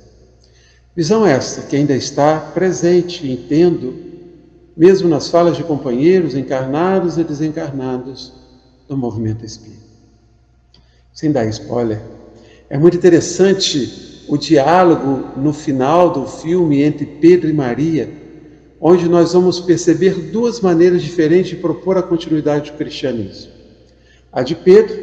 Visão 0.95 1.27
esta 1.27 1.63
que 1.63 1.77
ainda 1.77 1.95
está 1.95 2.39
presente, 2.55 3.31
entendo, 3.31 4.08
mesmo 4.79 5.09
nas 5.09 5.29
falas 5.29 5.57
de 5.57 5.65
companheiros 5.65 6.37
encarnados 6.37 7.19
e 7.19 7.25
desencarnados 7.25 8.33
do 8.87 8.97
movimento 8.97 9.45
espírita. 9.45 9.89
Sem 11.13 11.33
dar 11.33 11.47
spoiler, 11.47 12.01
é 12.71 12.79
muito 12.79 12.97
interessante 12.97 14.25
o 14.29 14.37
diálogo 14.37 15.37
no 15.37 15.53
final 15.53 16.11
do 16.13 16.27
filme 16.27 16.81
entre 16.83 17.05
Pedro 17.05 17.51
e 17.51 17.53
Maria, 17.53 18.09
onde 18.81 19.09
nós 19.09 19.33
vamos 19.33 19.59
perceber 19.59 20.15
duas 20.31 20.61
maneiras 20.61 21.03
diferentes 21.03 21.51
de 21.51 21.57
propor 21.57 21.99
a 21.99 22.03
continuidade 22.03 22.71
do 22.71 22.77
cristianismo. 22.77 23.51
A 24.33 24.43
de 24.43 24.55
Pedro, 24.55 24.97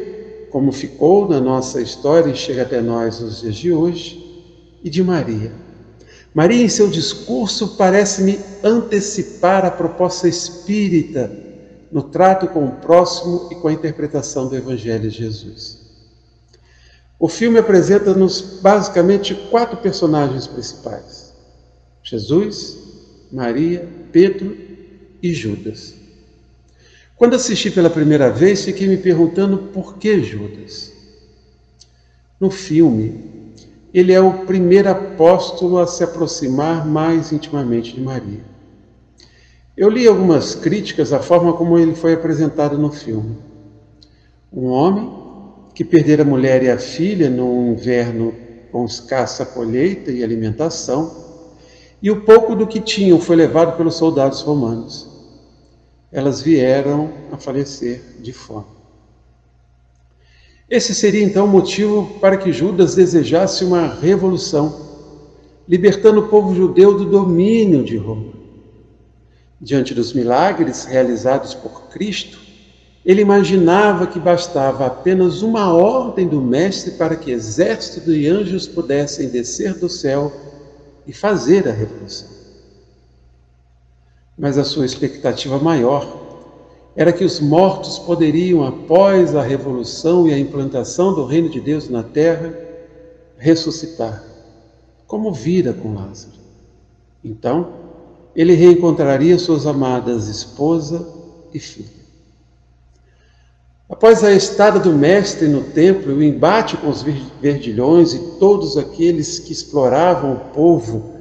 como 0.48 0.72
ficou 0.72 1.28
na 1.28 1.38
nossa 1.38 1.82
história 1.82 2.30
e 2.30 2.36
chega 2.36 2.62
até 2.62 2.80
nós 2.80 3.20
nos 3.20 3.42
dias 3.42 3.56
de 3.56 3.72
hoje, 3.72 4.24
e 4.82 4.88
de 4.88 5.02
Maria, 5.02 5.52
Maria, 6.36 6.62
em 6.62 6.68
seu 6.68 6.90
discurso, 6.90 7.78
parece-me 7.78 8.38
antecipar 8.62 9.64
a 9.64 9.70
proposta 9.70 10.28
espírita 10.28 11.32
no 11.90 12.02
trato 12.02 12.46
com 12.48 12.66
o 12.66 12.72
próximo 12.72 13.48
e 13.50 13.54
com 13.54 13.68
a 13.68 13.72
interpretação 13.72 14.46
do 14.46 14.54
Evangelho 14.54 15.08
de 15.08 15.16
Jesus. 15.16 15.78
O 17.18 17.26
filme 17.26 17.58
apresenta-nos 17.58 18.60
basicamente 18.60 19.34
quatro 19.48 19.78
personagens 19.78 20.46
principais: 20.46 21.32
Jesus, 22.02 22.76
Maria, 23.32 23.88
Pedro 24.12 24.54
e 25.22 25.32
Judas. 25.32 25.94
Quando 27.16 27.34
assisti 27.34 27.70
pela 27.70 27.88
primeira 27.88 28.30
vez, 28.30 28.62
fiquei 28.62 28.86
me 28.86 28.98
perguntando 28.98 29.56
por 29.72 29.96
que 29.96 30.22
Judas. 30.22 30.92
No 32.38 32.50
filme, 32.50 33.36
ele 33.98 34.12
é 34.12 34.20
o 34.20 34.44
primeiro 34.44 34.90
apóstolo 34.90 35.78
a 35.78 35.86
se 35.86 36.04
aproximar 36.04 36.86
mais 36.86 37.32
intimamente 37.32 37.94
de 37.94 38.00
Maria. 38.02 38.44
Eu 39.74 39.88
li 39.88 40.06
algumas 40.06 40.54
críticas 40.54 41.14
à 41.14 41.20
forma 41.20 41.54
como 41.54 41.78
ele 41.78 41.94
foi 41.94 42.12
apresentado 42.12 42.76
no 42.76 42.92
filme. 42.92 43.38
Um 44.52 44.66
homem 44.66 45.10
que 45.74 45.82
perdera 45.82 46.20
a 46.20 46.26
mulher 46.26 46.62
e 46.62 46.70
a 46.70 46.76
filha 46.76 47.30
num 47.30 47.72
inverno 47.72 48.34
com 48.70 48.84
escassa 48.84 49.46
colheita 49.46 50.10
e 50.10 50.22
alimentação, 50.22 51.10
e 52.02 52.10
o 52.10 52.20
pouco 52.20 52.54
do 52.54 52.66
que 52.66 52.80
tinham 52.80 53.18
foi 53.18 53.34
levado 53.34 53.78
pelos 53.78 53.94
soldados 53.94 54.42
romanos. 54.42 55.08
Elas 56.12 56.42
vieram 56.42 57.10
a 57.32 57.38
falecer 57.38 58.02
de 58.20 58.34
fome. 58.34 58.75
Esse 60.68 60.94
seria 60.94 61.22
então 61.22 61.44
o 61.44 61.48
motivo 61.48 62.18
para 62.20 62.36
que 62.36 62.52
Judas 62.52 62.96
desejasse 62.96 63.64
uma 63.64 63.86
revolução, 63.86 64.84
libertando 65.68 66.20
o 66.20 66.28
povo 66.28 66.54
judeu 66.54 66.96
do 66.98 67.04
domínio 67.04 67.84
de 67.84 67.96
Roma. 67.96 68.32
Diante 69.60 69.94
dos 69.94 70.12
milagres 70.12 70.84
realizados 70.84 71.54
por 71.54 71.88
Cristo, 71.88 72.38
ele 73.04 73.22
imaginava 73.22 74.08
que 74.08 74.18
bastava 74.18 74.86
apenas 74.86 75.40
uma 75.40 75.72
ordem 75.72 76.26
do 76.26 76.42
Mestre 76.42 76.92
para 76.92 77.14
que 77.14 77.30
exército 77.30 78.12
de 78.12 78.26
anjos 78.26 78.66
pudessem 78.66 79.28
descer 79.28 79.74
do 79.74 79.88
céu 79.88 80.32
e 81.06 81.12
fazer 81.12 81.68
a 81.68 81.72
revolução. 81.72 82.28
Mas 84.36 84.58
a 84.58 84.64
sua 84.64 84.84
expectativa 84.84 85.58
maior 85.60 86.25
era 86.96 87.12
que 87.12 87.24
os 87.24 87.38
mortos 87.40 87.98
poderiam, 87.98 88.64
após 88.64 89.36
a 89.36 89.42
revolução 89.42 90.26
e 90.26 90.32
a 90.32 90.38
implantação 90.38 91.14
do 91.14 91.26
reino 91.26 91.50
de 91.50 91.60
Deus 91.60 91.90
na 91.90 92.02
terra, 92.02 92.58
ressuscitar, 93.36 94.24
como 95.06 95.32
vira 95.32 95.74
com 95.74 95.94
Lázaro. 95.94 96.38
Então, 97.22 97.68
ele 98.34 98.54
reencontraria 98.54 99.38
suas 99.38 99.66
amadas 99.66 100.26
esposa 100.28 101.06
e 101.52 101.58
filha. 101.58 102.06
Após 103.88 104.24
a 104.24 104.32
estada 104.32 104.80
do 104.80 104.92
Mestre 104.92 105.46
no 105.46 105.62
templo, 105.62 106.14
o 106.14 106.22
embate 106.22 106.76
com 106.76 106.88
os 106.88 107.02
verdilhões 107.40 108.14
e 108.14 108.18
todos 108.38 108.76
aqueles 108.76 109.38
que 109.38 109.52
exploravam 109.52 110.32
o 110.32 110.40
povo 110.52 111.12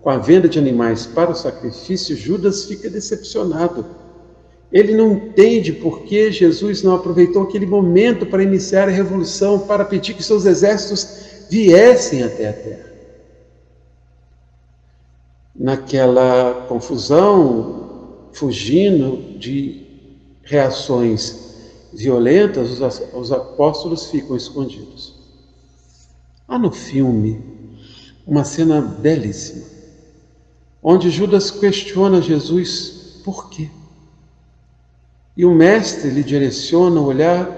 com 0.00 0.10
a 0.10 0.16
venda 0.16 0.48
de 0.48 0.58
animais 0.58 1.06
para 1.06 1.30
o 1.30 1.34
sacrifício, 1.34 2.16
Judas 2.16 2.64
fica 2.64 2.88
decepcionado. 2.88 4.03
Ele 4.74 4.92
não 4.92 5.12
entende 5.12 5.72
por 5.72 6.00
que 6.00 6.32
Jesus 6.32 6.82
não 6.82 6.96
aproveitou 6.96 7.44
aquele 7.44 7.64
momento 7.64 8.26
para 8.26 8.42
iniciar 8.42 8.88
a 8.88 8.90
revolução, 8.90 9.60
para 9.60 9.84
pedir 9.84 10.14
que 10.14 10.22
seus 10.22 10.44
exércitos 10.46 11.46
viessem 11.48 12.24
até 12.24 12.48
a 12.48 12.52
terra. 12.52 12.92
Naquela 15.54 16.66
confusão, 16.66 18.26
fugindo 18.32 19.38
de 19.38 19.86
reações 20.42 21.54
violentas, 21.92 22.80
os 23.14 23.30
apóstolos 23.30 24.10
ficam 24.10 24.36
escondidos. 24.36 25.14
Há 26.48 26.58
no 26.58 26.72
filme 26.72 27.40
uma 28.26 28.44
cena 28.44 28.80
belíssima, 28.82 29.66
onde 30.82 31.10
Judas 31.10 31.52
questiona 31.52 32.20
Jesus 32.20 33.20
por 33.24 33.48
quê. 33.50 33.70
E 35.36 35.44
o 35.44 35.54
mestre 35.54 36.10
lhe 36.10 36.22
direciona 36.22 37.00
o 37.00 37.06
olhar 37.06 37.48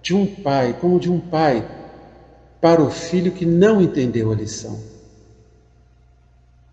de 0.00 0.14
um 0.14 0.26
pai, 0.26 0.76
como 0.80 1.00
de 1.00 1.10
um 1.10 1.18
pai, 1.18 1.68
para 2.60 2.82
o 2.82 2.90
filho 2.90 3.32
que 3.32 3.44
não 3.44 3.82
entendeu 3.82 4.30
a 4.30 4.34
lição. 4.34 4.78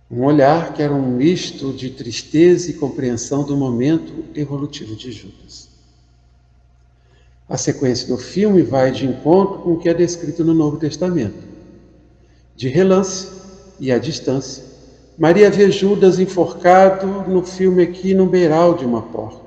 Um 0.09 0.23
olhar 0.23 0.73
que 0.73 0.83
era 0.83 0.93
um 0.93 1.15
misto 1.15 1.73
de 1.73 1.89
tristeza 1.89 2.69
e 2.69 2.75
compreensão 2.75 3.43
do 3.43 3.57
momento 3.57 4.25
evolutivo 4.35 4.95
de 4.95 5.11
Judas. 5.11 5.69
A 7.49 7.57
sequência 7.57 8.07
do 8.07 8.17
filme 8.17 8.61
vai 8.61 8.91
de 8.91 9.05
encontro 9.05 9.59
com 9.59 9.73
o 9.73 9.79
que 9.79 9.89
é 9.89 9.93
descrito 9.93 10.43
no 10.43 10.53
Novo 10.53 10.77
Testamento. 10.77 11.43
De 12.55 12.67
relance 12.67 13.29
e 13.79 13.91
à 13.91 13.97
distância, 13.97 14.63
Maria 15.17 15.49
vê 15.49 15.69
Judas 15.71 16.19
enforcado 16.19 17.07
no 17.29 17.43
filme 17.43 17.83
aqui 17.83 18.13
no 18.13 18.25
beiral 18.25 18.75
de 18.75 18.85
uma 18.85 19.01
porta. 19.01 19.42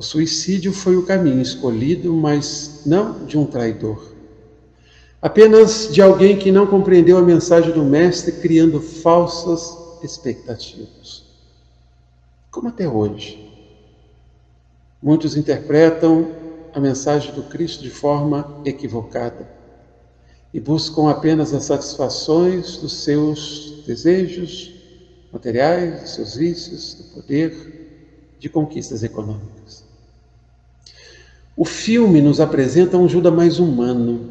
O 0.00 0.02
suicídio 0.02 0.72
foi 0.72 0.96
o 0.96 1.04
caminho 1.04 1.42
escolhido, 1.42 2.10
mas 2.10 2.80
não 2.86 3.26
de 3.26 3.36
um 3.36 3.44
traidor. 3.44 4.14
Apenas 5.20 5.92
de 5.92 6.00
alguém 6.00 6.38
que 6.38 6.50
não 6.50 6.66
compreendeu 6.66 7.18
a 7.18 7.22
mensagem 7.22 7.70
do 7.70 7.84
Mestre, 7.84 8.32
criando 8.32 8.80
falsas 8.80 9.76
expectativas. 10.02 11.24
Como 12.50 12.68
até 12.68 12.88
hoje. 12.88 13.46
Muitos 15.02 15.36
interpretam 15.36 16.32
a 16.72 16.80
mensagem 16.80 17.34
do 17.34 17.42
Cristo 17.42 17.82
de 17.82 17.90
forma 17.90 18.62
equivocada 18.64 19.50
e 20.54 20.58
buscam 20.58 21.10
apenas 21.10 21.52
as 21.52 21.64
satisfações 21.64 22.78
dos 22.78 23.04
seus 23.04 23.84
desejos 23.86 24.72
materiais, 25.30 26.00
dos 26.00 26.14
seus 26.14 26.36
vícios, 26.36 26.94
do 26.94 27.04
poder, 27.20 28.36
de 28.38 28.48
conquistas 28.48 29.02
econômicas. 29.02 29.89
O 31.56 31.64
filme 31.64 32.20
nos 32.20 32.40
apresenta 32.40 32.96
um 32.96 33.08
Judas 33.08 33.32
mais 33.32 33.58
humano, 33.58 34.28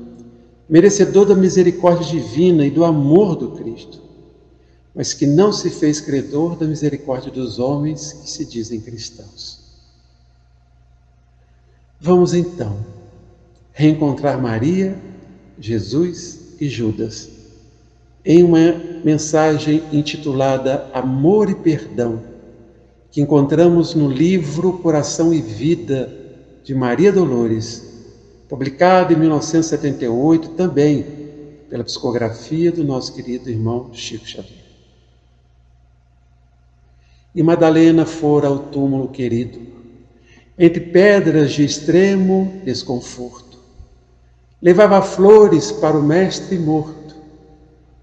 merecedor 0.67 1.25
da 1.25 1.35
misericórdia 1.35 2.05
divina 2.05 2.65
e 2.65 2.71
do 2.71 2.83
amor 2.83 3.35
do 3.35 3.51
Cristo, 3.51 4.01
mas 4.95 5.13
que 5.13 5.25
não 5.25 5.51
se 5.51 5.69
fez 5.69 6.01
credor 6.01 6.55
da 6.55 6.65
misericórdia 6.65 7.31
dos 7.31 7.59
homens 7.59 8.13
que 8.13 8.29
se 8.29 8.45
dizem 8.45 8.79
cristãos. 8.79 9.59
Vamos 11.99 12.33
então 12.33 12.77
reencontrar 13.73 14.41
Maria, 14.41 14.97
Jesus 15.59 16.55
e 16.59 16.67
Judas 16.67 17.39
em 18.25 18.43
uma 18.43 18.59
mensagem 19.03 19.83
intitulada 19.91 20.89
Amor 20.93 21.49
e 21.49 21.55
Perdão, 21.55 22.21
que 23.09 23.21
encontramos 23.21 23.95
no 23.95 24.09
livro 24.09 24.73
Coração 24.79 25.33
e 25.33 25.41
Vida 25.41 26.18
de 26.63 26.73
Maria 26.75 27.11
Dolores, 27.11 27.87
publicado 28.47 29.13
em 29.13 29.15
1978 29.17 30.49
também 30.49 31.05
pela 31.69 31.83
psicografia 31.83 32.71
do 32.71 32.83
nosso 32.83 33.13
querido 33.13 33.49
irmão 33.49 33.91
Chico 33.93 34.27
Xavier. 34.27 34.59
E 37.33 37.43
Madalena 37.43 38.05
fora 38.05 38.47
ao 38.47 38.57
túmulo 38.57 39.07
querido 39.09 39.69
entre 40.59 40.81
pedras 40.81 41.53
de 41.53 41.63
extremo 41.63 42.61
desconforto. 42.65 43.57
Levava 44.61 45.01
flores 45.01 45.71
para 45.71 45.97
o 45.97 46.03
mestre 46.03 46.57
morto. 46.59 47.15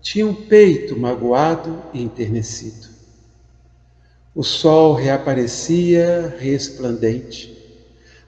Tinha 0.01 0.27
um 0.27 0.33
peito 0.33 0.99
magoado 0.99 1.83
e 1.92 2.03
enternecido. 2.03 2.88
O 4.35 4.42
sol 4.42 4.95
reaparecia 4.95 6.35
resplandente. 6.38 7.56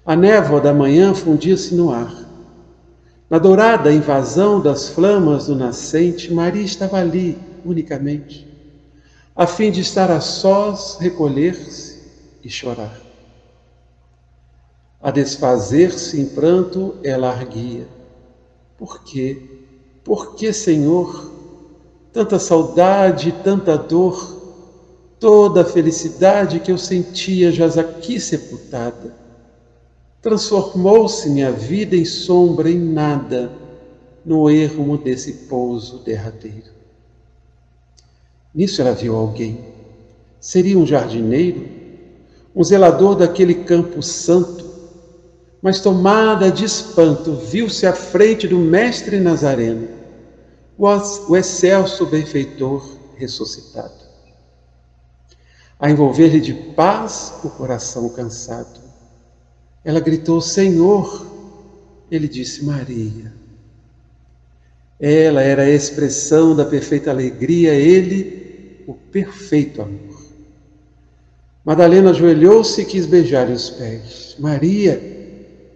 A 0.08 0.16
névoa 0.16 0.58
da 0.58 0.72
manhã 0.72 1.12
fundia-se 1.12 1.74
no 1.74 1.92
ar. 1.92 2.26
Na 3.28 3.38
dourada 3.38 3.92
invasão 3.92 4.58
das 4.58 4.88
flamas 4.88 5.48
do 5.48 5.54
nascente, 5.54 6.32
Maria 6.32 6.62
estava 6.62 6.96
ali 6.96 7.36
unicamente, 7.62 8.48
a 9.36 9.46
fim 9.46 9.70
de 9.70 9.82
estar 9.82 10.10
a 10.10 10.18
sós, 10.18 10.96
recolher-se 10.98 12.00
e 12.42 12.48
chorar. 12.48 12.98
A 14.98 15.10
desfazer-se 15.10 16.18
em 16.18 16.24
pranto, 16.24 16.94
ela 17.04 17.28
arguia. 17.28 17.86
Por 18.78 19.02
quê? 19.02 19.42
Por 20.02 20.36
que, 20.36 20.54
Senhor? 20.54 21.30
Tanta 22.14 22.38
saudade, 22.38 23.30
tanta 23.44 23.76
dor, 23.76 24.40
toda 25.20 25.60
a 25.60 25.66
felicidade 25.66 26.60
que 26.60 26.72
eu 26.72 26.78
sentia 26.78 27.52
já 27.52 27.66
aqui 27.78 28.18
sepultada. 28.18 29.27
Transformou-se 30.28 31.30
minha 31.30 31.50
vida 31.50 31.96
em 31.96 32.04
sombra, 32.04 32.70
em 32.70 32.78
nada, 32.78 33.50
no 34.22 34.50
ermo 34.50 34.98
desse 34.98 35.32
pouso 35.48 36.00
derradeiro. 36.00 36.70
Nisso 38.54 38.82
ela 38.82 38.92
viu 38.92 39.16
alguém. 39.16 39.58
Seria 40.38 40.76
um 40.76 40.86
jardineiro, 40.86 41.66
um 42.54 42.62
zelador 42.62 43.16
daquele 43.16 43.54
campo 43.64 44.02
santo, 44.02 44.66
mas 45.62 45.80
tomada 45.80 46.50
de 46.50 46.66
espanto, 46.66 47.32
viu-se 47.34 47.86
à 47.86 47.94
frente 47.94 48.46
do 48.46 48.58
mestre 48.58 49.18
Nazareno, 49.20 49.88
o 50.76 51.36
excelso 51.38 52.04
benfeitor 52.04 52.86
ressuscitado. 53.16 54.04
A 55.80 55.90
envolver-lhe 55.90 56.38
de 56.38 56.52
paz 56.52 57.32
o 57.42 57.48
coração 57.48 58.10
cansado. 58.10 58.87
Ela 59.88 60.00
gritou: 60.00 60.38
Senhor! 60.38 61.26
Ele 62.10 62.28
disse: 62.28 62.62
Maria. 62.62 63.32
Ela 65.00 65.40
era 65.42 65.62
a 65.62 65.70
expressão 65.70 66.54
da 66.54 66.66
perfeita 66.66 67.10
alegria, 67.10 67.72
ele, 67.72 68.82
o 68.86 68.92
perfeito 68.92 69.80
amor. 69.80 70.22
Madalena 71.64 72.10
ajoelhou-se 72.10 72.82
e 72.82 72.84
quis 72.84 73.06
beijar-lhe 73.06 73.54
os 73.54 73.70
pés. 73.70 74.36
Maria, 74.38 75.00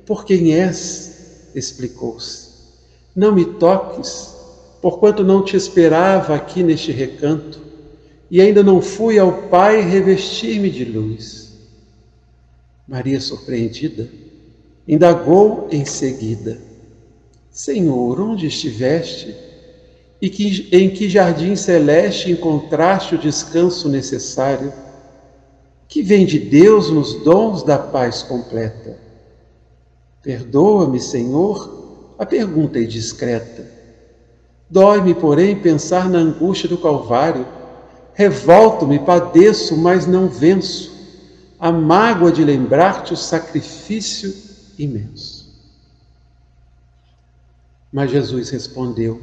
por 0.04 0.26
quem 0.26 0.52
és? 0.52 1.48
explicou-se. 1.54 2.50
Não 3.16 3.34
me 3.34 3.46
toques, 3.46 4.34
porquanto 4.82 5.24
não 5.24 5.42
te 5.42 5.56
esperava 5.56 6.34
aqui 6.34 6.62
neste 6.62 6.92
recanto, 6.92 7.62
e 8.30 8.42
ainda 8.42 8.62
não 8.62 8.82
fui 8.82 9.18
ao 9.18 9.48
Pai 9.48 9.80
revestir-me 9.80 10.68
de 10.68 10.84
luz. 10.84 11.41
Maria, 12.92 13.18
surpreendida, 13.22 14.06
indagou 14.86 15.66
em 15.72 15.82
seguida: 15.82 16.60
Senhor, 17.50 18.20
onde 18.20 18.46
estiveste? 18.46 19.34
E 20.20 20.28
que, 20.28 20.68
em 20.70 20.90
que 20.90 21.08
jardim 21.08 21.56
celeste 21.56 22.30
encontraste 22.30 23.14
o 23.14 23.18
descanso 23.18 23.88
necessário? 23.88 24.70
Que 25.88 26.02
vem 26.02 26.26
de 26.26 26.38
Deus 26.38 26.90
nos 26.90 27.14
dons 27.24 27.62
da 27.62 27.78
paz 27.78 28.22
completa. 28.22 28.98
Perdoa-me, 30.22 31.00
Senhor, 31.00 32.14
a 32.18 32.26
pergunta 32.26 32.78
é 32.78 32.82
indiscreta. 32.82 33.66
Dói-me, 34.68 35.14
porém, 35.14 35.58
pensar 35.58 36.10
na 36.10 36.18
angústia 36.18 36.68
do 36.68 36.76
Calvário. 36.76 37.46
Revolto-me, 38.12 38.98
padeço, 38.98 39.78
mas 39.78 40.06
não 40.06 40.28
venço. 40.28 40.91
A 41.62 41.70
mágoa 41.70 42.32
de 42.32 42.44
lembrar-te 42.44 43.12
o 43.12 43.16
sacrifício 43.16 44.34
imenso. 44.76 45.48
Mas 47.92 48.10
Jesus 48.10 48.50
respondeu: 48.50 49.22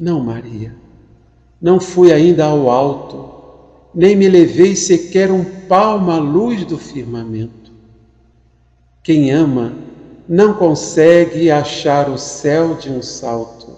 Não, 0.00 0.24
Maria, 0.24 0.74
não 1.60 1.78
fui 1.78 2.14
ainda 2.14 2.46
ao 2.46 2.70
alto, 2.70 3.28
nem 3.94 4.16
me 4.16 4.26
levei 4.26 4.74
sequer 4.74 5.30
um 5.30 5.44
palmo 5.68 6.10
à 6.10 6.18
luz 6.18 6.64
do 6.64 6.78
firmamento. 6.78 7.72
Quem 9.02 9.30
ama 9.30 9.74
não 10.26 10.54
consegue 10.54 11.50
achar 11.50 12.08
o 12.08 12.16
céu 12.16 12.74
de 12.76 12.88
um 12.88 13.02
salto. 13.02 13.76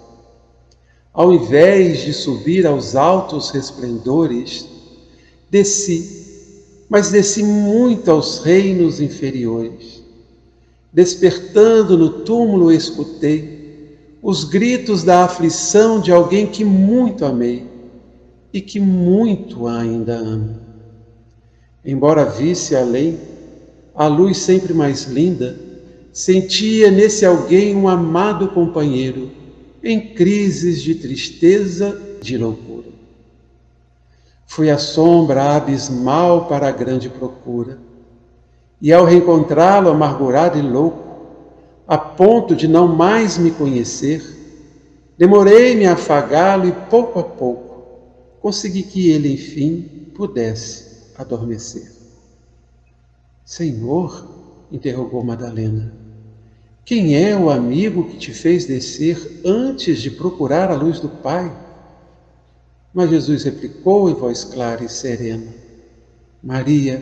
Ao 1.11 1.33
invés 1.33 1.99
de 1.99 2.13
subir 2.13 2.65
aos 2.65 2.95
altos 2.95 3.49
resplendores, 3.49 4.65
desci, 5.49 6.20
mas 6.91 7.09
desci 7.09 7.41
muito 7.41 8.11
aos 8.11 8.39
reinos 8.39 8.99
inferiores. 8.99 10.03
Despertando 10.91 11.97
no 11.97 12.09
túmulo, 12.09 12.69
escutei 12.69 13.97
os 14.21 14.43
gritos 14.43 15.01
da 15.01 15.23
aflição 15.23 16.01
de 16.01 16.11
alguém 16.11 16.47
que 16.47 16.65
muito 16.65 17.23
amei 17.23 17.63
e 18.51 18.59
que 18.59 18.77
muito 18.77 19.67
ainda 19.67 20.17
amo. 20.17 20.57
Embora 21.85 22.25
visse 22.25 22.75
além, 22.75 23.17
a 23.95 24.07
luz 24.07 24.39
sempre 24.39 24.73
mais 24.73 25.05
linda, 25.05 25.57
sentia 26.11 26.91
nesse 26.91 27.25
alguém 27.25 27.73
um 27.73 27.87
amado 27.87 28.49
companheiro 28.49 29.31
em 29.81 30.13
crises 30.13 30.81
de 30.81 30.95
tristeza, 30.95 31.97
de 32.21 32.37
loucura. 32.37 32.90
Fui 34.51 34.69
a 34.69 34.77
sombra 34.77 35.55
abismal 35.55 36.45
para 36.45 36.67
a 36.67 36.71
grande 36.71 37.07
procura, 37.07 37.79
e 38.81 38.91
ao 38.91 39.05
reencontrá-lo 39.05 39.89
amargurado 39.89 40.59
e 40.59 40.61
louco, 40.61 40.99
a 41.87 41.97
ponto 41.97 42.53
de 42.53 42.67
não 42.67 42.85
mais 42.85 43.37
me 43.37 43.51
conhecer, 43.51 44.21
demorei-me 45.17 45.85
a 45.85 45.93
afagá-lo 45.93 46.67
e 46.67 46.73
pouco 46.89 47.17
a 47.17 47.23
pouco 47.23 47.71
consegui 48.41 48.83
que 48.83 49.09
ele, 49.09 49.31
enfim, 49.31 50.09
pudesse 50.13 51.13
adormecer. 51.15 51.89
Senhor, 53.45 54.27
interrogou 54.69 55.23
Madalena, 55.23 55.93
quem 56.83 57.15
é 57.15 57.37
o 57.37 57.49
amigo 57.49 58.03
que 58.03 58.17
te 58.17 58.33
fez 58.33 58.65
descer 58.65 59.41
antes 59.45 60.01
de 60.01 60.11
procurar 60.11 60.69
a 60.69 60.75
luz 60.75 60.99
do 60.99 61.07
Pai? 61.07 61.60
Mas 62.93 63.09
Jesus 63.09 63.43
replicou 63.43 64.09
em 64.09 64.13
voz 64.13 64.43
clara 64.43 64.83
e 64.83 64.89
serena: 64.89 65.47
Maria, 66.43 67.01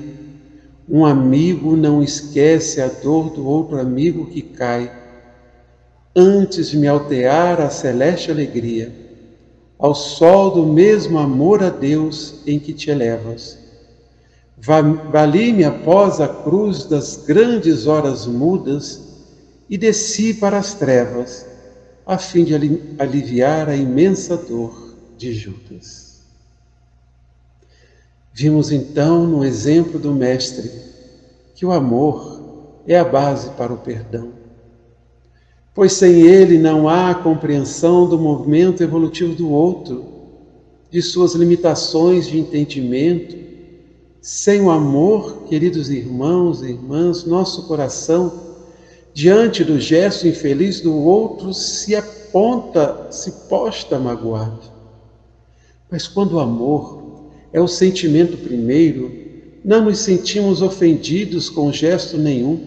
um 0.88 1.06
amigo 1.06 1.76
não 1.76 2.04
esquece 2.04 2.80
a 2.82 2.88
dor 2.88 3.32
do 3.32 3.46
outro 3.46 3.80
amigo 3.80 4.28
que 4.28 4.42
cai. 4.42 4.92
Antes 6.16 6.70
de 6.70 6.78
me 6.78 6.88
altear 6.88 7.62
a 7.62 7.70
celeste 7.70 8.30
alegria, 8.30 8.92
ao 9.78 9.96
sol 9.96 10.52
do 10.52 10.66
mesmo 10.66 11.18
amor 11.18 11.64
a 11.64 11.70
Deus 11.70 12.42
em 12.46 12.60
que 12.60 12.74
te 12.74 12.92
elevas. 12.92 13.58
Vali-me 14.58 15.64
após 15.64 16.20
a 16.20 16.28
cruz 16.28 16.86
das 16.86 17.24
grandes 17.26 17.88
horas 17.88 18.26
mudas 18.26 19.02
e 19.70 19.78
desci 19.78 20.34
para 20.34 20.58
as 20.58 20.74
trevas, 20.74 21.46
a 22.06 22.18
fim 22.18 22.44
de 22.44 22.54
aliviar 23.00 23.70
a 23.70 23.76
imensa 23.76 24.36
dor 24.36 24.89
de 25.20 25.34
Judas. 25.34 26.22
Vimos 28.34 28.72
então 28.72 29.28
no 29.28 29.44
exemplo 29.44 30.00
do 30.00 30.14
Mestre 30.14 30.72
que 31.54 31.66
o 31.66 31.74
amor 31.74 32.42
é 32.88 32.98
a 32.98 33.04
base 33.04 33.50
para 33.52 33.74
o 33.74 33.78
perdão. 33.78 34.30
Pois 35.76 35.92
sem 35.92 36.22
ele 36.22 36.58
não 36.58 36.88
há 36.88 37.14
compreensão 37.14 38.08
do 38.08 38.18
movimento 38.18 38.82
evolutivo 38.82 39.36
do 39.36 39.52
outro, 39.52 40.06
de 40.90 41.02
suas 41.02 41.34
limitações 41.34 42.28
de 42.28 42.40
entendimento. 42.40 43.36
Sem 44.22 44.62
o 44.62 44.72
amor, 44.72 45.44
queridos 45.50 45.90
irmãos 45.90 46.62
e 46.62 46.70
irmãs, 46.70 47.26
nosso 47.26 47.68
coração, 47.68 48.56
diante 49.14 49.66
do 49.66 49.82
gesto 49.82 50.28
infeliz 50.28 50.80
do 50.80 50.96
outro, 50.96 51.54
se 51.54 51.94
aponta, 51.94 53.08
se 53.12 53.32
posta 53.50 54.00
magoado. 54.00 54.79
Mas 55.90 56.08
quando 56.08 56.34
o 56.34 56.40
amor 56.40 57.30
é 57.52 57.60
o 57.60 57.68
sentimento 57.68 58.38
primeiro, 58.38 59.12
não 59.64 59.86
nos 59.86 60.00
sentimos 60.00 60.62
ofendidos 60.62 61.50
com 61.50 61.72
gesto 61.72 62.18
nenhum. 62.18 62.60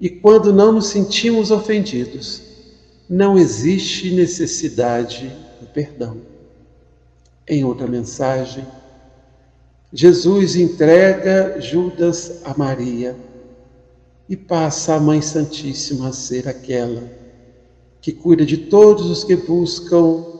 E 0.00 0.08
quando 0.08 0.52
não 0.52 0.72
nos 0.72 0.86
sentimos 0.86 1.50
ofendidos, 1.50 2.42
não 3.08 3.38
existe 3.38 4.10
necessidade 4.10 5.32
do 5.60 5.66
perdão. 5.66 6.18
Em 7.46 7.64
outra 7.64 7.86
mensagem, 7.86 8.64
Jesus 9.92 10.56
entrega 10.56 11.60
Judas 11.60 12.40
a 12.44 12.56
Maria 12.56 13.16
e 14.28 14.36
passa 14.36 14.94
a 14.94 15.00
Mãe 15.00 15.22
Santíssima 15.22 16.08
a 16.08 16.12
ser 16.12 16.48
aquela 16.48 17.02
que 18.00 18.12
cuida 18.12 18.44
de 18.44 18.56
todos 18.56 19.06
os 19.06 19.24
que 19.24 19.36
buscam 19.36 20.33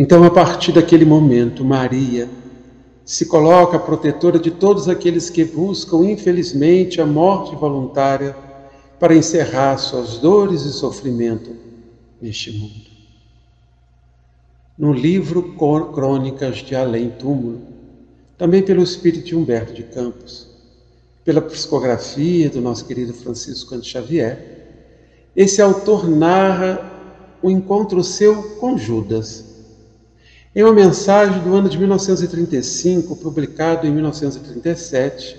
Então, 0.00 0.22
a 0.22 0.30
partir 0.30 0.70
daquele 0.70 1.04
momento, 1.04 1.64
Maria 1.64 2.30
se 3.04 3.26
coloca 3.26 3.80
protetora 3.80 4.38
de 4.38 4.48
todos 4.48 4.88
aqueles 4.88 5.28
que 5.28 5.44
buscam, 5.44 6.04
infelizmente, 6.04 7.00
a 7.00 7.06
morte 7.06 7.56
voluntária 7.56 8.36
para 9.00 9.16
encerrar 9.16 9.76
suas 9.76 10.18
dores 10.18 10.62
e 10.62 10.72
sofrimento 10.72 11.50
neste 12.22 12.52
mundo. 12.52 12.86
No 14.78 14.92
livro 14.92 15.56
Crônicas 15.92 16.58
de 16.58 16.76
Além 16.76 17.10
Túmulo, 17.10 17.60
também 18.36 18.62
pelo 18.62 18.84
espírito 18.84 19.26
de 19.26 19.34
Humberto 19.34 19.72
de 19.72 19.82
Campos, 19.82 20.48
pela 21.24 21.40
psicografia 21.40 22.48
do 22.48 22.60
nosso 22.60 22.84
querido 22.84 23.12
Francisco 23.12 23.70
Cante 23.70 23.90
Xavier, 23.90 24.68
esse 25.34 25.60
autor 25.60 26.08
narra 26.08 26.88
o 27.42 27.50
encontro 27.50 28.04
seu 28.04 28.44
com 28.60 28.78
Judas 28.78 29.47
em 30.58 30.64
uma 30.64 30.72
mensagem 30.72 31.40
do 31.40 31.54
ano 31.54 31.68
de 31.68 31.78
1935, 31.78 33.14
publicado 33.14 33.86
em 33.86 33.92
1937, 33.92 35.38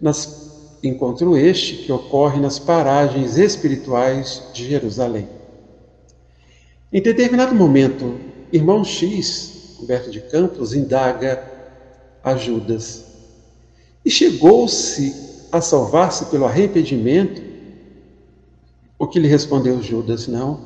nas, 0.00 0.78
encontro 0.82 1.36
este 1.36 1.76
que 1.76 1.92
ocorre 1.92 2.40
nas 2.40 2.58
paragens 2.58 3.36
espirituais 3.36 4.42
de 4.54 4.66
Jerusalém. 4.66 5.28
Em 6.90 7.02
determinado 7.02 7.54
momento, 7.54 8.18
irmão 8.50 8.82
X, 8.82 9.76
Humberto 9.82 10.10
de 10.10 10.22
Campos, 10.22 10.72
indaga 10.72 11.44
a 12.24 12.34
Judas. 12.34 13.04
E 14.02 14.10
chegou-se 14.10 15.44
a 15.52 15.60
salvar-se 15.60 16.24
pelo 16.24 16.46
arrependimento? 16.46 17.42
O 18.98 19.06
que 19.06 19.20
lhe 19.20 19.28
respondeu 19.28 19.82
Judas? 19.82 20.26
Não, 20.26 20.58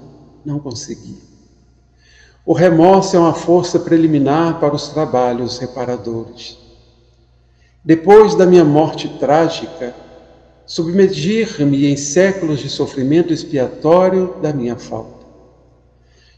não 0.45 0.61
consegui. 0.61 1.32
O 2.45 2.55
remorso 2.55 3.17
é 3.17 3.21
uma 3.21 3.35
força 3.35 3.79
preliminar 3.79 4.59
para 4.59 4.75
os 4.75 4.89
trabalhos 4.89 5.59
reparadores. 5.59 6.59
Depois 7.85 8.35
da 8.35 8.45
minha 8.45 8.65
morte 8.65 9.09
trágica, 9.21 9.95
submergir-me 10.67 11.87
em 11.87 11.97
séculos 11.97 12.59
de 12.59 12.69
sofrimento 12.69 13.33
expiatório 13.33 14.35
da 14.43 14.53
minha 14.53 14.75
falta. 14.75 15.25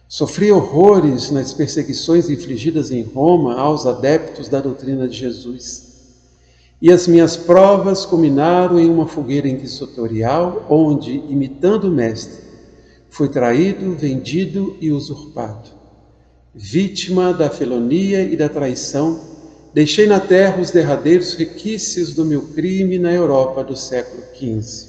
Sofri 0.06 0.52
horrores 0.52 1.30
nas 1.30 1.54
perseguições 1.54 2.28
infligidas 2.28 2.90
em 2.90 3.02
Roma 3.02 3.58
aos 3.58 3.86
adeptos 3.86 4.46
da 4.46 4.60
doutrina 4.60 5.08
de 5.08 5.16
Jesus. 5.16 5.94
E 6.82 6.92
as 6.92 7.08
minhas 7.08 7.34
provas 7.34 8.04
culminaram 8.04 8.78
em 8.78 8.90
uma 8.90 9.06
fogueira 9.06 9.48
inquisitorial, 9.48 10.66
onde, 10.68 11.12
imitando 11.30 11.88
o 11.88 11.90
Mestre, 11.90 12.44
fui 13.08 13.30
traído, 13.30 13.94
vendido 13.94 14.76
e 14.82 14.90
usurpado. 14.90 15.83
Vítima 16.54 17.34
da 17.34 17.50
felonia 17.50 18.22
e 18.22 18.36
da 18.36 18.48
traição, 18.48 19.20
deixei 19.74 20.06
na 20.06 20.20
terra 20.20 20.60
os 20.60 20.70
derradeiros 20.70 21.34
requisitos 21.34 22.14
do 22.14 22.24
meu 22.24 22.42
crime 22.48 22.96
na 22.96 23.12
Europa 23.12 23.64
do 23.64 23.74
século 23.74 24.22
XV. 24.32 24.88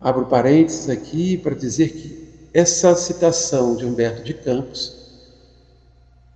Abro 0.00 0.26
parênteses 0.26 0.88
aqui 0.88 1.36
para 1.36 1.56
dizer 1.56 1.90
que 1.90 2.28
essa 2.54 2.94
citação 2.94 3.74
de 3.74 3.84
Humberto 3.84 4.22
de 4.22 4.32
Campos 4.32 4.96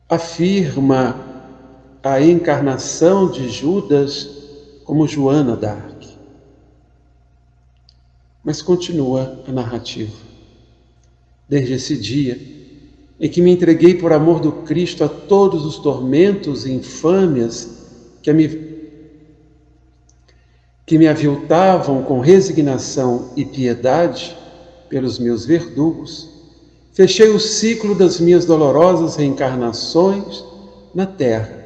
afirma 0.08 1.16
a 2.02 2.20
encarnação 2.20 3.30
de 3.30 3.48
Judas 3.48 4.28
como 4.84 5.06
Joana 5.06 5.56
d'Arc. 5.56 6.08
Mas 8.42 8.60
continua 8.60 9.44
a 9.46 9.52
narrativa. 9.52 10.16
Desde 11.48 11.74
esse 11.74 11.96
dia 11.96 12.61
em 13.22 13.28
que 13.28 13.40
me 13.40 13.52
entreguei 13.52 13.94
por 13.94 14.12
amor 14.12 14.40
do 14.40 14.50
Cristo 14.50 15.04
a 15.04 15.08
todos 15.08 15.64
os 15.64 15.78
tormentos 15.78 16.66
e 16.66 16.72
infâmias 16.72 17.68
que 18.20 18.32
me, 18.32 18.48
que 20.84 20.98
me 20.98 21.06
aviltavam 21.06 22.02
com 22.02 22.18
resignação 22.18 23.30
e 23.36 23.44
piedade 23.44 24.36
pelos 24.88 25.20
meus 25.20 25.46
verdugos, 25.46 26.28
fechei 26.92 27.28
o 27.28 27.38
ciclo 27.38 27.94
das 27.94 28.18
minhas 28.18 28.44
dolorosas 28.44 29.14
reencarnações 29.14 30.44
na 30.92 31.06
terra 31.06 31.62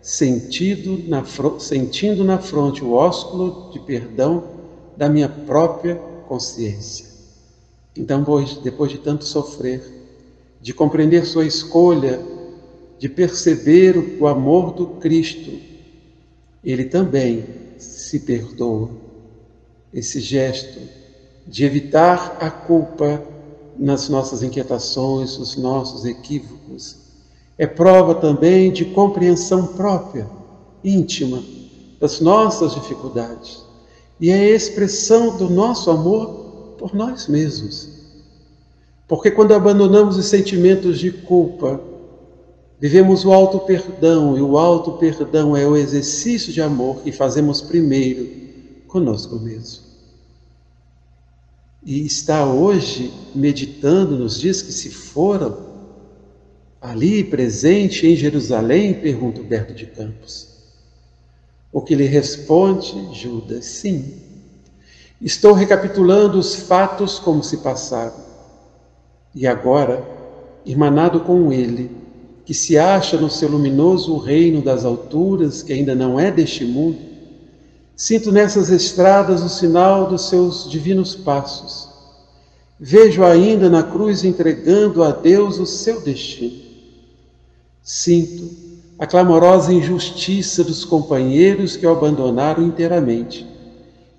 sentido 0.00 1.02
na, 1.08 1.24
sentindo 1.58 2.24
na 2.24 2.38
fronte 2.38 2.84
o 2.84 2.92
ósculo 2.92 3.70
de 3.72 3.80
perdão 3.80 4.44
da 4.96 5.08
minha 5.08 5.28
própria 5.28 5.96
consciência. 6.28 7.06
Então, 7.96 8.24
depois 8.62 8.92
de 8.92 8.98
tanto 8.98 9.24
sofrer, 9.24 9.99
de 10.60 10.74
compreender 10.74 11.24
sua 11.24 11.46
escolha, 11.46 12.20
de 12.98 13.08
perceber 13.08 14.18
o 14.20 14.26
amor 14.26 14.72
do 14.72 14.86
Cristo, 14.86 15.50
ele 16.62 16.84
também 16.84 17.44
se 17.78 18.20
perdoa. 18.20 18.90
Esse 19.92 20.20
gesto 20.20 20.78
de 21.46 21.64
evitar 21.64 22.36
a 22.40 22.50
culpa 22.50 23.22
nas 23.76 24.08
nossas 24.08 24.42
inquietações, 24.42 25.38
os 25.38 25.56
nossos 25.56 26.04
equívocos, 26.04 26.96
é 27.56 27.66
prova 27.66 28.14
também 28.14 28.70
de 28.70 28.84
compreensão 28.84 29.66
própria, 29.66 30.28
íntima, 30.84 31.42
das 31.98 32.20
nossas 32.20 32.74
dificuldades. 32.74 33.62
E 34.20 34.30
é 34.30 34.50
expressão 34.50 35.36
do 35.36 35.48
nosso 35.48 35.90
amor 35.90 36.74
por 36.78 36.94
nós 36.94 37.26
mesmos. 37.26 37.99
Porque 39.10 39.28
quando 39.28 39.52
abandonamos 39.54 40.16
os 40.16 40.26
sentimentos 40.26 41.00
de 41.00 41.10
culpa, 41.10 41.80
vivemos 42.78 43.24
o 43.24 43.32
alto 43.32 43.58
perdão, 43.58 44.38
e 44.38 44.40
o 44.40 44.56
alto 44.56 44.92
perdão 44.98 45.56
é 45.56 45.66
o 45.66 45.76
exercício 45.76 46.52
de 46.52 46.62
amor 46.62 47.02
que 47.02 47.10
fazemos 47.10 47.60
primeiro 47.60 48.30
conosco 48.86 49.34
mesmo. 49.40 49.82
E 51.84 52.06
está 52.06 52.46
hoje 52.46 53.12
meditando 53.34 54.16
nos 54.16 54.38
dias 54.38 54.62
que 54.62 54.70
se 54.70 54.90
foram, 54.90 55.58
ali 56.80 57.24
presente 57.24 58.06
em 58.06 58.14
Jerusalém? 58.14 58.94
pergunta 58.94 59.40
Humberto 59.40 59.74
de 59.74 59.86
Campos. 59.86 60.50
O 61.72 61.82
que 61.82 61.96
lhe 61.96 62.06
responde 62.06 63.12
Judas: 63.12 63.64
sim. 63.64 64.20
Estou 65.20 65.52
recapitulando 65.52 66.38
os 66.38 66.54
fatos 66.54 67.18
como 67.18 67.42
se 67.42 67.56
passaram. 67.56 68.29
E 69.34 69.46
agora, 69.46 70.02
irmanado 70.64 71.20
com 71.20 71.52
ele, 71.52 71.90
que 72.44 72.54
se 72.54 72.76
acha 72.76 73.16
no 73.16 73.30
seu 73.30 73.48
luminoso 73.48 74.16
reino 74.18 74.60
das 74.60 74.84
alturas, 74.84 75.62
que 75.62 75.72
ainda 75.72 75.94
não 75.94 76.18
é 76.18 76.30
deste 76.30 76.64
mundo, 76.64 76.98
sinto 77.94 78.32
nessas 78.32 78.70
estradas 78.70 79.42
o 79.42 79.48
sinal 79.48 80.08
dos 80.08 80.28
seus 80.28 80.68
divinos 80.68 81.14
passos. 81.14 81.88
Vejo 82.78 83.22
ainda 83.22 83.68
na 83.68 83.82
cruz 83.82 84.24
entregando 84.24 85.02
a 85.02 85.10
Deus 85.10 85.58
o 85.58 85.66
seu 85.66 86.00
destino. 86.00 86.62
Sinto 87.82 88.50
a 88.98 89.06
clamorosa 89.06 89.72
injustiça 89.72 90.64
dos 90.64 90.84
companheiros 90.84 91.76
que 91.76 91.86
o 91.86 91.90
abandonaram 91.90 92.66
inteiramente. 92.66 93.46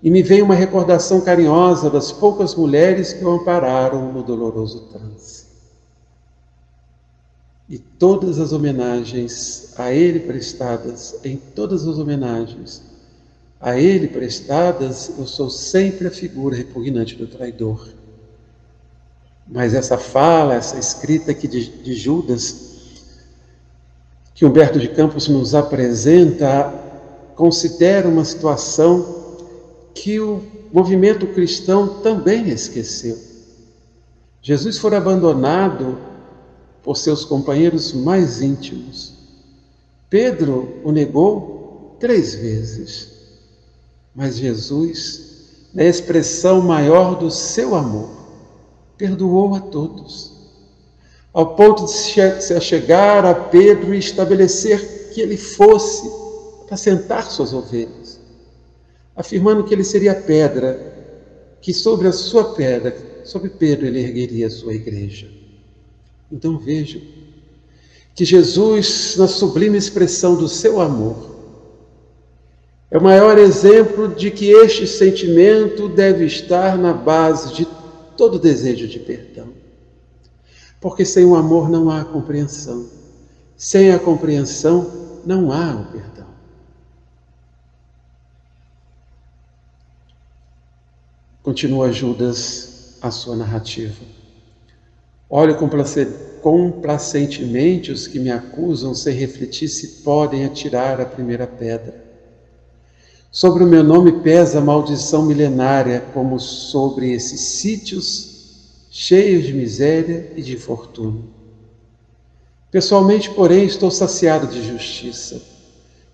E 0.03 0.09
me 0.09 0.23
vem 0.23 0.41
uma 0.41 0.55
recordação 0.55 1.21
carinhosa 1.21 1.89
das 1.89 2.11
poucas 2.11 2.55
mulheres 2.55 3.13
que 3.13 3.23
o 3.23 3.29
ampararam 3.29 4.11
no 4.11 4.23
doloroso 4.23 4.87
trance. 4.91 5.45
E 7.69 7.77
todas 7.77 8.39
as 8.39 8.51
homenagens 8.51 9.73
a 9.77 9.93
ele 9.93 10.19
prestadas, 10.19 11.15
em 11.23 11.37
todas 11.37 11.87
as 11.87 11.97
homenagens 11.99 12.81
a 13.59 13.77
ele 13.77 14.07
prestadas, 14.07 15.11
eu 15.19 15.27
sou 15.27 15.49
sempre 15.49 16.07
a 16.07 16.11
figura 16.11 16.55
repugnante 16.55 17.15
do 17.15 17.27
traidor. 17.27 17.87
Mas 19.47 19.75
essa 19.75 19.97
fala, 19.99 20.55
essa 20.55 20.79
escrita 20.79 21.31
aqui 21.31 21.47
de, 21.47 21.69
de 21.83 21.93
Judas, 21.93 22.71
que 24.33 24.45
Humberto 24.45 24.79
de 24.79 24.87
Campos 24.87 25.27
nos 25.27 25.53
apresenta 25.53 26.73
considera 27.35 28.07
uma 28.07 28.25
situação 28.25 29.20
que 29.93 30.19
o 30.19 30.41
movimento 30.71 31.27
cristão 31.27 32.01
também 32.01 32.49
esqueceu. 32.49 33.17
Jesus 34.41 34.77
foi 34.77 34.95
abandonado 34.95 35.97
por 36.83 36.97
seus 36.97 37.23
companheiros 37.23 37.93
mais 37.93 38.41
íntimos. 38.41 39.13
Pedro 40.09 40.81
o 40.83 40.91
negou 40.91 41.95
três 41.99 42.33
vezes, 42.33 43.09
mas 44.15 44.37
Jesus, 44.37 45.67
na 45.73 45.83
expressão 45.83 46.61
maior 46.61 47.15
do 47.15 47.29
seu 47.29 47.75
amor, 47.75 48.09
perdoou 48.97 49.55
a 49.55 49.59
todos 49.59 50.31
ao 51.33 51.55
ponto 51.55 51.85
de 51.85 51.91
se 51.91 52.53
achegar 52.53 53.25
a 53.25 53.33
Pedro 53.33 53.93
e 53.93 53.99
estabelecer 53.99 55.11
que 55.13 55.21
ele 55.21 55.37
fosse 55.37 56.09
para 56.67 56.75
sentar 56.75 57.23
suas 57.29 57.53
ovelhas, 57.53 58.00
afirmando 59.15 59.63
que 59.63 59.73
ele 59.73 59.83
seria 59.83 60.13
a 60.13 60.15
pedra, 60.15 60.91
que 61.61 61.73
sobre 61.73 62.07
a 62.07 62.11
sua 62.11 62.53
pedra, 62.53 63.11
sobre 63.23 63.49
Pedro, 63.49 63.85
ele 63.85 63.99
ergueria 63.99 64.47
a 64.47 64.49
sua 64.49 64.73
igreja. 64.73 65.29
Então 66.31 66.57
vejam 66.57 67.01
que 68.15 68.25
Jesus, 68.25 69.15
na 69.17 69.27
sublime 69.27 69.77
expressão 69.77 70.35
do 70.35 70.47
seu 70.47 70.81
amor, 70.81 71.31
é 72.89 72.97
o 72.97 73.03
maior 73.03 73.37
exemplo 73.37 74.09
de 74.09 74.31
que 74.31 74.51
este 74.51 74.85
sentimento 74.85 75.87
deve 75.87 76.25
estar 76.25 76.77
na 76.77 76.91
base 76.91 77.53
de 77.53 77.67
todo 78.17 78.37
desejo 78.37 78.87
de 78.87 78.99
perdão. 78.99 79.49
Porque 80.79 81.05
sem 81.05 81.23
o 81.23 81.35
amor 81.35 81.69
não 81.69 81.89
há 81.89 82.03
compreensão. 82.03 82.89
Sem 83.55 83.91
a 83.91 83.99
compreensão 83.99 85.21
não 85.25 85.53
há 85.53 85.73
o 85.73 85.85
perdão. 85.91 86.20
Continua 91.51 91.91
Judas 91.91 92.95
a 93.01 93.11
sua 93.11 93.35
narrativa. 93.35 94.05
Olho 95.29 95.57
complacentemente 96.41 97.91
os 97.91 98.07
que 98.07 98.17
me 98.19 98.31
acusam 98.31 98.95
sem 98.95 99.13
refletir 99.13 99.67
se 99.67 100.01
podem 100.01 100.45
atirar 100.45 101.01
a 101.01 101.05
primeira 101.05 101.45
pedra. 101.45 102.05
Sobre 103.29 103.65
o 103.65 103.67
meu 103.67 103.83
nome 103.83 104.21
pesa 104.21 104.59
a 104.59 104.61
maldição 104.61 105.25
milenária, 105.25 105.99
como 106.13 106.39
sobre 106.39 107.11
esses 107.11 107.41
sítios 107.41 108.87
cheios 108.89 109.43
de 109.43 109.53
miséria 109.53 110.31
e 110.37 110.41
de 110.41 110.53
infortúnio. 110.53 111.25
Pessoalmente, 112.71 113.29
porém, 113.29 113.65
estou 113.65 113.91
saciado 113.91 114.47
de 114.47 114.63
justiça, 114.65 115.41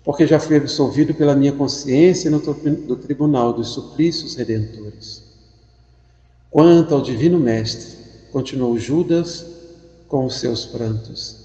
porque 0.02 0.26
já 0.26 0.40
fui 0.40 0.56
absolvido 0.56 1.14
pela 1.14 1.36
minha 1.36 1.52
consciência 1.52 2.28
no 2.28 2.96
tribunal 2.96 3.52
dos 3.52 3.68
suplícios 3.68 4.34
redentores. 4.34 5.27
Quanto 6.50 6.94
ao 6.94 7.02
Divino 7.02 7.38
Mestre, 7.38 7.98
continuou 8.32 8.78
Judas 8.78 9.44
com 10.08 10.24
os 10.24 10.36
seus 10.40 10.64
prantos. 10.64 11.36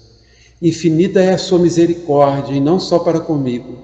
Infinita 0.62 1.20
é 1.20 1.34
a 1.34 1.38
sua 1.38 1.58
misericórdia, 1.58 2.54
e 2.54 2.60
não 2.60 2.80
só 2.80 2.98
para 2.98 3.20
comigo, 3.20 3.76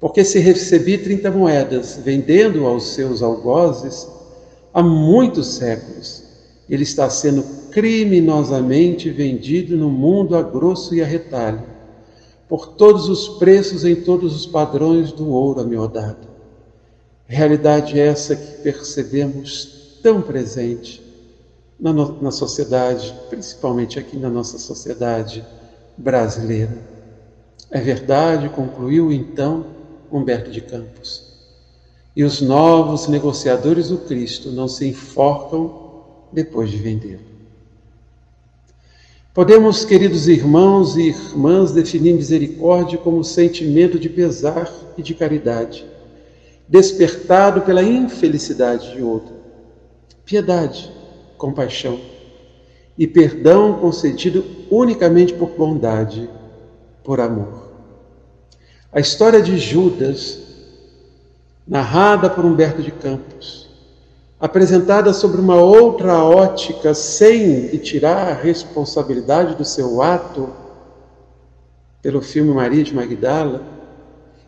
porque 0.00 0.24
se 0.24 0.40
recebi 0.40 0.98
trinta 0.98 1.30
moedas, 1.30 2.00
vendendo 2.04 2.66
aos 2.66 2.94
seus 2.94 3.22
algozes, 3.22 4.08
há 4.74 4.82
muitos 4.82 5.46
séculos, 5.54 6.24
ele 6.68 6.82
está 6.82 7.08
sendo 7.08 7.44
criminosamente 7.70 9.08
vendido 9.08 9.76
no 9.76 9.88
mundo 9.88 10.34
a 10.34 10.42
grosso 10.42 10.96
e 10.96 11.00
a 11.02 11.06
retalho, 11.06 11.62
por 12.48 12.72
todos 12.72 13.08
os 13.08 13.28
preços 13.38 13.84
em 13.84 13.94
todos 13.94 14.34
os 14.34 14.46
padrões 14.46 15.12
do 15.12 15.28
ouro 15.28 15.60
amiodado. 15.60 16.28
Realidade 17.28 18.00
essa 18.00 18.34
que 18.34 18.62
percebemos 18.62 19.79
tão 20.02 20.22
presente 20.22 21.02
na, 21.78 21.92
no, 21.92 22.20
na 22.22 22.30
sociedade, 22.30 23.14
principalmente 23.28 23.98
aqui 23.98 24.16
na 24.16 24.28
nossa 24.28 24.58
sociedade 24.58 25.44
brasileira. 25.96 26.76
É 27.70 27.80
verdade, 27.80 28.48
concluiu 28.48 29.12
então 29.12 29.64
Humberto 30.10 30.50
de 30.50 30.60
Campos. 30.60 31.30
E 32.14 32.24
os 32.24 32.40
novos 32.40 33.06
negociadores 33.06 33.88
do 33.88 33.98
Cristo 33.98 34.50
não 34.50 34.66
se 34.66 34.86
enforcam 34.86 35.72
depois 36.32 36.70
de 36.70 36.76
vendê-lo. 36.76 37.30
Podemos, 39.32 39.84
queridos 39.84 40.26
irmãos 40.26 40.96
e 40.96 41.02
irmãs, 41.02 41.70
definir 41.70 42.14
misericórdia 42.14 42.98
como 42.98 43.22
sentimento 43.22 43.96
de 43.96 44.08
pesar 44.08 44.70
e 44.98 45.02
de 45.02 45.14
caridade, 45.14 45.86
despertado 46.68 47.62
pela 47.62 47.82
infelicidade 47.82 48.92
de 48.92 49.00
outro. 49.00 49.39
Piedade, 50.30 50.88
compaixão 51.36 51.98
e 52.96 53.04
perdão 53.04 53.80
concedido 53.80 54.44
unicamente 54.70 55.34
por 55.34 55.48
bondade, 55.48 56.30
por 57.02 57.20
amor. 57.20 57.72
A 58.92 59.00
história 59.00 59.42
de 59.42 59.58
Judas, 59.58 60.38
narrada 61.66 62.30
por 62.30 62.44
Humberto 62.44 62.80
de 62.80 62.92
Campos, 62.92 63.70
apresentada 64.38 65.12
sobre 65.12 65.40
uma 65.40 65.56
outra 65.56 66.22
ótica, 66.22 66.94
sem 66.94 67.66
lhe 67.66 67.78
tirar 67.80 68.28
a 68.28 68.32
responsabilidade 68.32 69.56
do 69.56 69.64
seu 69.64 70.00
ato, 70.00 70.48
pelo 72.00 72.22
filme 72.22 72.54
Maria 72.54 72.84
de 72.84 72.94
Magdala, 72.94 73.64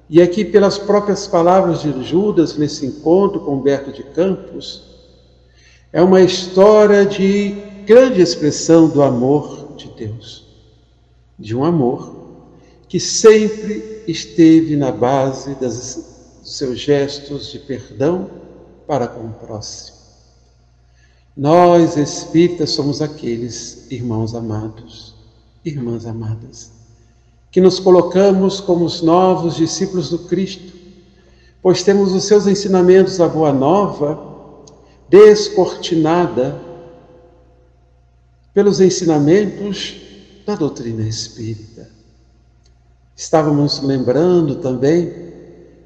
e 0.09 0.23
aqui 0.23 0.45
pelas 0.45 0.79
próprias 0.79 1.27
palavras 1.27 1.83
de 1.83 2.05
Judas 2.05 2.57
nesse 2.57 2.87
encontro 2.87 3.41
com 3.41 3.55
Humberto 3.55 3.91
de 3.91 4.05
Campos, 4.05 4.92
é 5.93 6.03
uma 6.03 6.23
história 6.23 7.05
de 7.05 7.51
grande 7.85 8.23
expressão 8.23 8.89
do 8.89 9.03
amor 9.03 9.75
de 9.77 9.89
Deus, 9.89 10.47
de 11.39 11.55
um 11.55 11.63
amor 11.63 12.15
que 12.89 12.99
sempre 12.99 14.03
esteve 14.09 14.75
na 14.75 14.91
base 14.91 15.55
das, 15.57 16.39
dos 16.41 16.57
seus 16.57 16.79
gestos 16.79 17.51
de 17.53 17.59
perdão 17.59 18.31
para 18.87 19.07
com 19.07 19.27
o 19.27 19.33
próximo. 19.33 19.99
Nós, 21.37 21.97
espíritas, 21.97 22.71
somos 22.71 23.03
aqueles 23.03 23.91
irmãos 23.91 24.35
amados, 24.35 25.15
irmãs 25.65 26.07
amadas, 26.07 26.71
que 27.51 27.61
nos 27.61 27.79
colocamos 27.79 28.61
como 28.61 28.85
os 28.85 29.03
novos 29.03 29.57
discípulos 29.57 30.09
do 30.09 30.21
Cristo, 30.21 30.73
pois 31.61 31.83
temos 31.83 32.13
os 32.13 32.25
seus 32.25 32.47
ensinamentos 32.47 33.21
a 33.21 33.29
boa 33.29 33.53
nova 33.53 34.32
descortinada 35.13 36.59
pelos 38.55 38.81
ensinamentos 38.81 40.01
da 40.47 40.55
doutrina 40.55 41.07
espírita. 41.07 41.91
Estávamos 43.15 43.83
lembrando 43.83 44.57
também, 44.57 45.13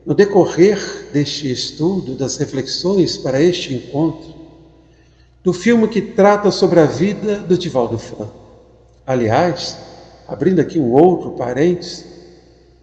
no 0.07 0.15
decorrer 0.15 0.79
deste 1.12 1.51
estudo, 1.51 2.15
das 2.15 2.37
reflexões 2.37 3.17
para 3.19 3.43
este 3.43 3.75
encontro, 3.75 4.33
do 5.43 5.53
filme 5.53 5.89
que 5.89 6.01
trata 6.01 6.53
sobre 6.53 6.79
a 6.79 6.87
vida 6.87 7.39
do 7.39 7.59
Divaldo 7.59 7.99
Franco. 7.99 8.33
Aliás, 9.05 9.77
abrindo 10.29 10.61
aqui 10.61 10.79
um 10.79 10.93
outro 10.93 11.33
parênteses, 11.33 12.05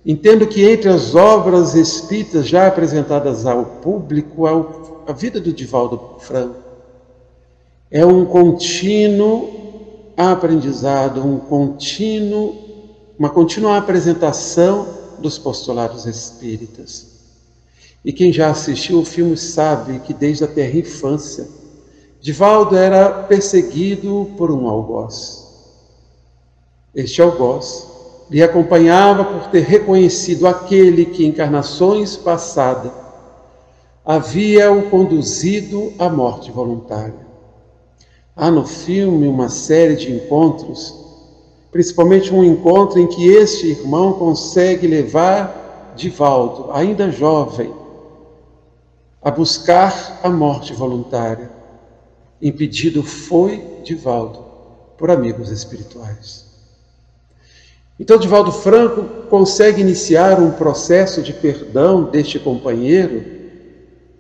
entendo 0.06 0.46
que 0.46 0.66
entre 0.66 0.90
as 0.90 1.16
obras 1.16 1.74
espíritas 1.74 2.50
já 2.50 2.68
apresentadas 2.68 3.46
ao 3.46 3.66
público, 3.66 4.46
a 5.08 5.14
vida 5.14 5.40
do 5.40 5.52
Divaldo 5.52 6.18
Franco 6.20 6.56
é 7.92 8.06
um 8.06 8.26
contínuo 8.26 9.62
aprendizado, 10.18 11.26
um 11.26 11.40
contínuo, 11.40 12.56
uma 13.18 13.30
contínua 13.30 13.78
apresentação 13.78 14.88
dos 15.20 15.38
postulados 15.38 16.06
espíritas. 16.06 17.08
E 18.04 18.12
quem 18.12 18.34
já 18.34 18.50
assistiu 18.50 19.00
o 19.00 19.06
filme 19.06 19.38
sabe 19.38 20.00
que 20.00 20.14
desde 20.14 20.44
a 20.44 20.48
terra 20.48 20.78
infância, 20.78 21.48
Divaldo 22.20 22.76
era 22.76 23.10
perseguido 23.24 24.32
por 24.38 24.52
um 24.52 24.68
algoz. 24.68 25.44
Este 26.96 27.22
algoz 27.22 27.88
lhe 28.30 28.42
acompanhava 28.42 29.26
por 29.26 29.50
ter 29.50 29.62
reconhecido 29.62 30.48
aquele 30.48 31.06
que, 31.06 31.26
encarnações 31.26 32.16
passadas, 32.16 32.92
havia-o 34.06 34.90
conduzido 34.90 35.94
à 35.98 36.10
morte 36.10 36.52
voluntária. 36.52 37.24
Há 38.36 38.52
no 38.52 38.66
filme 38.66 39.28
uma 39.28 39.48
série 39.48 39.96
de 39.96 40.12
encontros, 40.12 40.94
principalmente 41.72 42.34
um 42.34 42.44
encontro 42.44 43.00
em 43.00 43.08
que 43.08 43.28
este 43.28 43.68
irmão 43.68 44.14
consegue 44.14 44.88
levar 44.88 45.94
Divaldo, 45.96 46.72
ainda 46.72 47.12
jovem, 47.12 47.72
a 49.22 49.32
buscar 49.32 50.20
a 50.24 50.30
morte 50.30 50.74
voluntária. 50.74 51.52
Impedido 52.42 53.04
foi 53.04 53.64
Divaldo 53.84 54.44
por 54.98 55.12
amigos 55.12 55.50
espirituais. 55.50 56.46
Então, 58.00 58.18
Divaldo 58.18 58.52
Franco 58.52 59.28
consegue 59.30 59.80
iniciar 59.80 60.42
um 60.42 60.52
processo 60.52 61.22
de 61.22 61.32
perdão 61.32 62.06
deste 62.06 62.40
companheiro, 62.40 63.43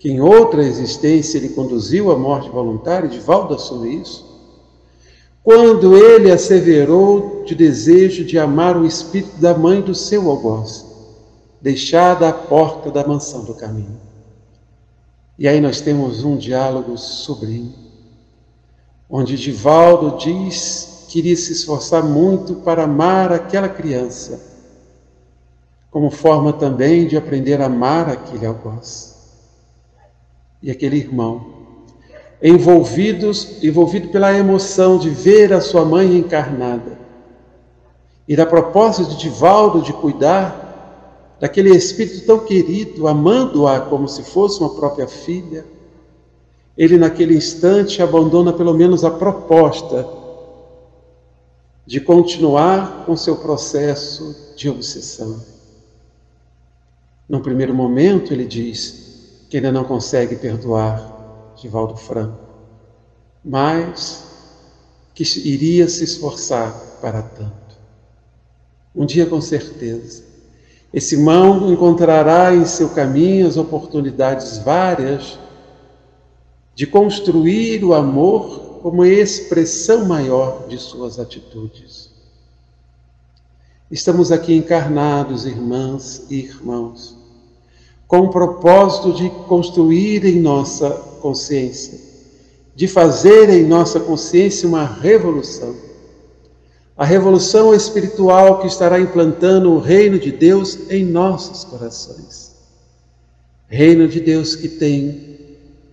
que 0.03 0.11
em 0.11 0.19
outra 0.19 0.61
existência 0.61 1.37
ele 1.37 1.47
conduziu 1.47 2.11
à 2.11 2.17
morte 2.17 2.49
voluntária, 2.49 3.07
Divaldo 3.07 3.55
assume 3.55 4.01
isso, 4.01 4.37
quando 5.41 5.95
ele 5.95 6.29
asseverou 6.29 7.45
de 7.45 7.55
desejo 7.55 8.25
de 8.25 8.37
amar 8.37 8.75
o 8.75 8.85
espírito 8.85 9.37
da 9.37 9.57
mãe 9.57 9.79
do 9.79 9.95
seu 9.95 10.29
algoz, 10.29 10.85
deixada 11.61 12.27
à 12.27 12.33
porta 12.33 12.91
da 12.91 13.07
mansão 13.07 13.45
do 13.45 13.53
caminho. 13.53 13.97
E 15.39 15.47
aí 15.47 15.61
nós 15.61 15.79
temos 15.79 16.21
um 16.21 16.35
diálogo 16.35 16.97
sublime, 16.97 17.73
onde 19.09 19.37
Divaldo 19.37 20.17
diz 20.17 21.05
queria 21.07 21.37
se 21.37 21.53
esforçar 21.53 22.03
muito 22.03 22.55
para 22.55 22.83
amar 22.83 23.31
aquela 23.31 23.69
criança, 23.69 24.37
como 25.89 26.11
forma 26.11 26.51
também 26.51 27.07
de 27.07 27.15
aprender 27.15 27.61
a 27.61 27.67
amar 27.67 28.09
aquele 28.09 28.45
algoz. 28.45 29.12
E 30.63 30.71
aquele 30.71 30.95
irmão, 30.95 31.45
envolvidos, 32.41 33.61
envolvido 33.61 34.07
pela 34.07 34.33
emoção 34.33 34.97
de 34.97 35.09
ver 35.09 35.51
a 35.51 35.59
sua 35.59 35.83
mãe 35.83 36.17
encarnada, 36.17 36.97
e 38.25 38.33
da 38.33 38.45
proposta 38.45 39.03
de 39.03 39.17
Divaldo 39.17 39.81
de 39.81 39.91
cuidar 39.91 41.35
daquele 41.37 41.75
espírito 41.75 42.25
tão 42.25 42.39
querido, 42.39 43.09
amando-a 43.09 43.81
como 43.81 44.07
se 44.07 44.23
fosse 44.23 44.61
uma 44.61 44.73
própria 44.73 45.05
filha, 45.05 45.65
ele 46.77 46.97
naquele 46.97 47.35
instante 47.35 48.01
abandona 48.01 48.53
pelo 48.53 48.73
menos 48.73 49.03
a 49.03 49.11
proposta 49.11 50.07
de 51.85 51.99
continuar 51.99 53.03
com 53.05 53.17
seu 53.17 53.35
processo 53.35 54.53
de 54.55 54.69
obsessão. 54.69 55.41
No 57.27 57.41
primeiro 57.41 57.73
momento, 57.73 58.31
ele 58.31 58.45
diz 58.45 59.02
que 59.53 59.57
ainda 59.57 59.71
não 59.71 59.83
consegue 59.83 60.35
perdoar 60.35 61.53
Divaldo 61.61 61.95
Franco, 61.95 62.39
mas 63.45 64.25
que 65.13 65.21
iria 65.47 65.87
se 65.87 66.03
esforçar 66.03 66.73
para 66.99 67.21
tanto. 67.21 67.77
Um 68.95 69.05
dia, 69.05 69.27
com 69.27 69.39
certeza, 69.39 70.23
esse 70.91 71.13
irmão 71.13 71.71
encontrará 71.71 72.55
em 72.55 72.65
seu 72.65 72.89
caminho 72.89 73.47
as 73.47 73.55
oportunidades 73.55 74.57
várias 74.57 75.37
de 76.73 76.87
construir 76.87 77.85
o 77.85 77.93
amor 77.93 78.79
como 78.81 79.05
expressão 79.05 80.05
maior 80.05 80.67
de 80.67 80.79
suas 80.79 81.19
atitudes. 81.19 82.09
Estamos 83.91 84.31
aqui 84.31 84.55
encarnados, 84.55 85.45
irmãs 85.45 86.25
e 86.27 86.39
irmãos, 86.39 87.22
com 88.13 88.19
o 88.19 88.29
propósito 88.29 89.11
de 89.11 89.27
construir 89.47 90.23
em 90.23 90.39
nossa 90.39 90.87
consciência, 91.19 91.99
de 92.75 92.87
fazer 92.87 93.49
em 93.49 93.65
nossa 93.65 93.99
consciência 93.99 94.69
uma 94.69 94.85
revolução. 94.85 95.75
A 96.95 97.03
revolução 97.03 97.73
espiritual 97.73 98.59
que 98.59 98.67
estará 98.67 98.99
implantando 98.99 99.71
o 99.71 99.79
reino 99.79 100.19
de 100.19 100.31
Deus 100.31 100.91
em 100.91 101.03
nossos 101.03 101.63
corações. 101.63 102.55
Reino 103.67 104.07
de 104.07 104.19
Deus 104.19 104.55
que 104.55 104.69
tem 104.69 105.39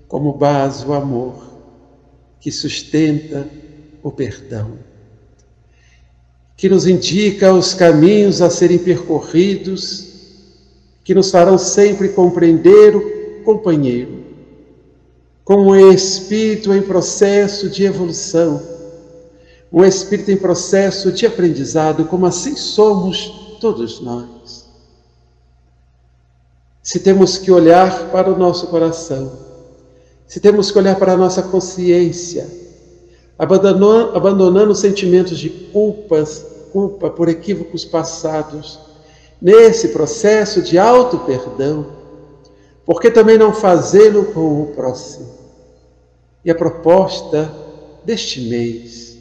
como 0.06 0.34
base 0.34 0.84
o 0.84 0.92
amor, 0.92 1.42
que 2.38 2.52
sustenta 2.52 3.48
o 4.02 4.12
perdão, 4.12 4.72
que 6.54 6.68
nos 6.68 6.86
indica 6.86 7.50
os 7.54 7.72
caminhos 7.72 8.42
a 8.42 8.50
serem 8.50 8.76
percorridos, 8.76 10.09
que 11.10 11.14
nos 11.14 11.32
farão 11.32 11.58
sempre 11.58 12.10
compreender 12.10 12.94
o 12.94 13.42
companheiro, 13.42 14.22
como 15.44 15.72
um 15.72 15.90
espírito 15.90 16.72
em 16.72 16.80
processo 16.80 17.68
de 17.68 17.82
evolução, 17.82 18.62
um 19.72 19.84
espírito 19.84 20.30
em 20.30 20.36
processo 20.36 21.10
de 21.10 21.26
aprendizado, 21.26 22.04
como 22.04 22.26
assim 22.26 22.54
somos 22.54 23.58
todos 23.60 24.00
nós. 24.00 24.70
Se 26.80 27.00
temos 27.00 27.36
que 27.36 27.50
olhar 27.50 28.12
para 28.12 28.32
o 28.32 28.38
nosso 28.38 28.68
coração, 28.68 29.32
se 30.28 30.38
temos 30.38 30.70
que 30.70 30.78
olhar 30.78 30.94
para 30.94 31.14
a 31.14 31.16
nossa 31.16 31.42
consciência, 31.42 32.46
abandonando, 33.36 34.16
abandonando 34.16 34.76
sentimentos 34.76 35.40
de 35.40 35.50
culpas, 35.50 36.46
culpa 36.72 37.10
por 37.10 37.28
equívocos 37.28 37.84
passados, 37.84 38.89
nesse 39.40 39.88
processo 39.88 40.62
de 40.62 40.78
auto-perdão, 40.78 41.86
por 42.84 43.00
que 43.00 43.10
também 43.10 43.38
não 43.38 43.52
fazê-lo 43.52 44.26
com 44.26 44.62
o 44.62 44.66
próximo? 44.74 45.28
E 46.44 46.50
a 46.50 46.54
proposta 46.54 47.52
deste 48.04 48.40
mês, 48.48 49.16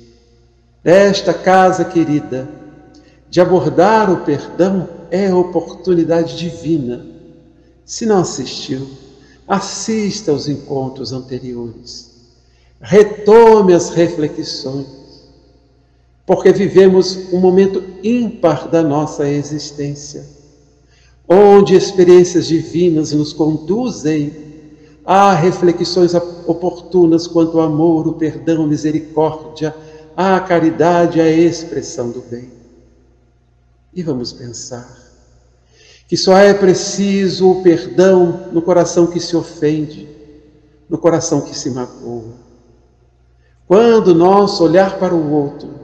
desta 0.83 1.33
casa 1.33 1.85
querida, 1.85 2.47
de 3.29 3.39
abordar 3.39 4.11
o 4.11 4.23
perdão 4.25 4.89
é 5.11 5.33
oportunidade 5.33 6.37
divina. 6.37 7.05
Se 7.85 8.05
não 8.05 8.19
assistiu, 8.19 8.87
assista 9.47 10.31
aos 10.31 10.47
encontros 10.47 11.11
anteriores 11.11 12.09
retome 12.81 13.73
as 13.73 13.89
reflexões, 13.89 14.87
porque 16.29 16.51
vivemos 16.51 17.33
um 17.33 17.39
momento 17.39 17.83
ímpar 18.03 18.67
da 18.67 18.83
nossa 18.83 19.27
existência, 19.27 20.23
onde 21.27 21.75
experiências 21.75 22.45
divinas 22.45 23.11
nos 23.13 23.33
conduzem 23.33 24.31
a 25.03 25.33
reflexões 25.33 26.13
oportunas 26.13 27.25
quanto 27.25 27.59
ao 27.59 27.65
amor, 27.65 28.07
o 28.07 28.13
perdão, 28.13 28.63
a 28.63 28.67
misericórdia, 28.67 29.75
a 30.15 30.39
caridade, 30.39 31.19
a 31.19 31.27
expressão 31.27 32.11
do 32.11 32.21
bem. 32.21 32.51
E 33.91 34.03
vamos 34.03 34.31
pensar 34.31 34.99
que 36.07 36.15
só 36.15 36.37
é 36.37 36.53
preciso 36.53 37.49
o 37.49 37.63
perdão 37.63 38.51
no 38.51 38.61
coração 38.61 39.07
que 39.07 39.19
se 39.19 39.35
ofende, 39.35 40.07
no 40.87 40.99
coração 40.99 41.41
que 41.41 41.57
se 41.57 41.71
magoa 41.71 42.49
quando 43.69 44.15
nosso 44.15 44.63
olhar 44.63 44.97
para 44.97 45.13
o 45.13 45.31
outro 45.31 45.78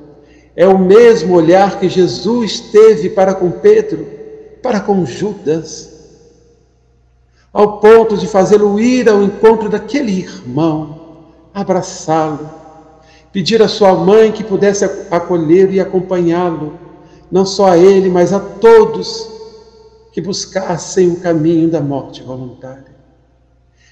é 0.56 0.68
o 0.68 0.78
mesmo 0.78 1.36
olhar 1.36 1.80
que 1.80 1.90
Jesus 1.90 2.60
teve 2.60 3.10
para 3.10 3.34
com 3.34 3.52
Pedro, 3.52 4.08
para 4.62 4.80
com 4.80 5.06
Judas, 5.06 5.94
ao 7.52 7.80
ponto 7.80 8.18
de 8.18 8.28
fazê-lo 8.28 8.80
ir 8.80 9.10
ao 9.10 9.24
encontro 9.24 9.70
daquele 9.70 10.12
irmão, 10.12 11.00
abraçá-lo, 11.54 12.50
pedir 13.32 13.62
à 13.62 13.68
sua 13.68 13.94
mãe 13.96 14.32
que 14.32 14.44
pudesse 14.44 14.86
acolhê-lo 15.12 15.74
e 15.74 15.80
acompanhá-lo, 15.80 16.78
não 17.32 17.46
só 17.46 17.68
a 17.68 17.78
ele, 17.78 18.10
mas 18.10 18.32
a 18.32 18.40
todos 18.40 19.30
que 20.12 20.22
buscassem 20.22 21.10
o 21.10 21.20
caminho 21.20 21.70
da 21.70 21.82
morte 21.82 22.24
voluntária. 22.24 22.96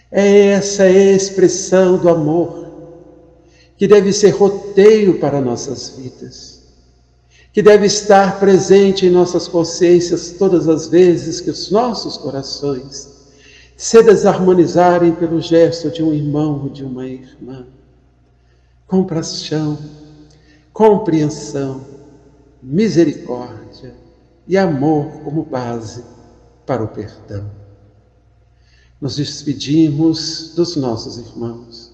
É 0.09 0.47
essa 0.47 0.87
expressão 0.89 1.97
do 1.97 2.07
amor 2.07 2.67
que 3.75 3.87
deve 3.87 4.13
ser 4.13 4.29
roteiro 4.29 5.15
para 5.15 5.41
nossas 5.41 5.89
vidas, 5.97 6.52
que 7.53 7.61
deve 7.61 7.85
estar 7.85 8.39
presente 8.39 9.05
em 9.05 9.11
nossas 9.11 9.47
consciências 9.47 10.31
todas 10.31 10.67
as 10.67 10.87
vezes 10.87 11.39
que 11.39 11.51
os 11.51 11.69
nossos 11.69 12.17
corações 12.17 13.13
se 13.77 14.01
desarmonizarem 14.01 15.13
pelo 15.13 15.39
gesto 15.39 15.91
de 15.91 16.03
um 16.03 16.13
irmão 16.13 16.63
ou 16.63 16.69
de 16.69 16.83
uma 16.83 17.07
irmã. 17.07 17.65
Compaixão, 18.87 19.77
compreensão, 20.73 21.85
misericórdia 22.61 23.93
e 24.47 24.57
amor 24.57 25.21
como 25.23 25.43
base 25.43 26.03
para 26.65 26.83
o 26.83 26.87
perdão. 26.87 27.49
Nos 28.99 29.15
despedimos 29.15 30.53
dos 30.55 30.75
nossos 30.75 31.17
irmãos 31.17 31.93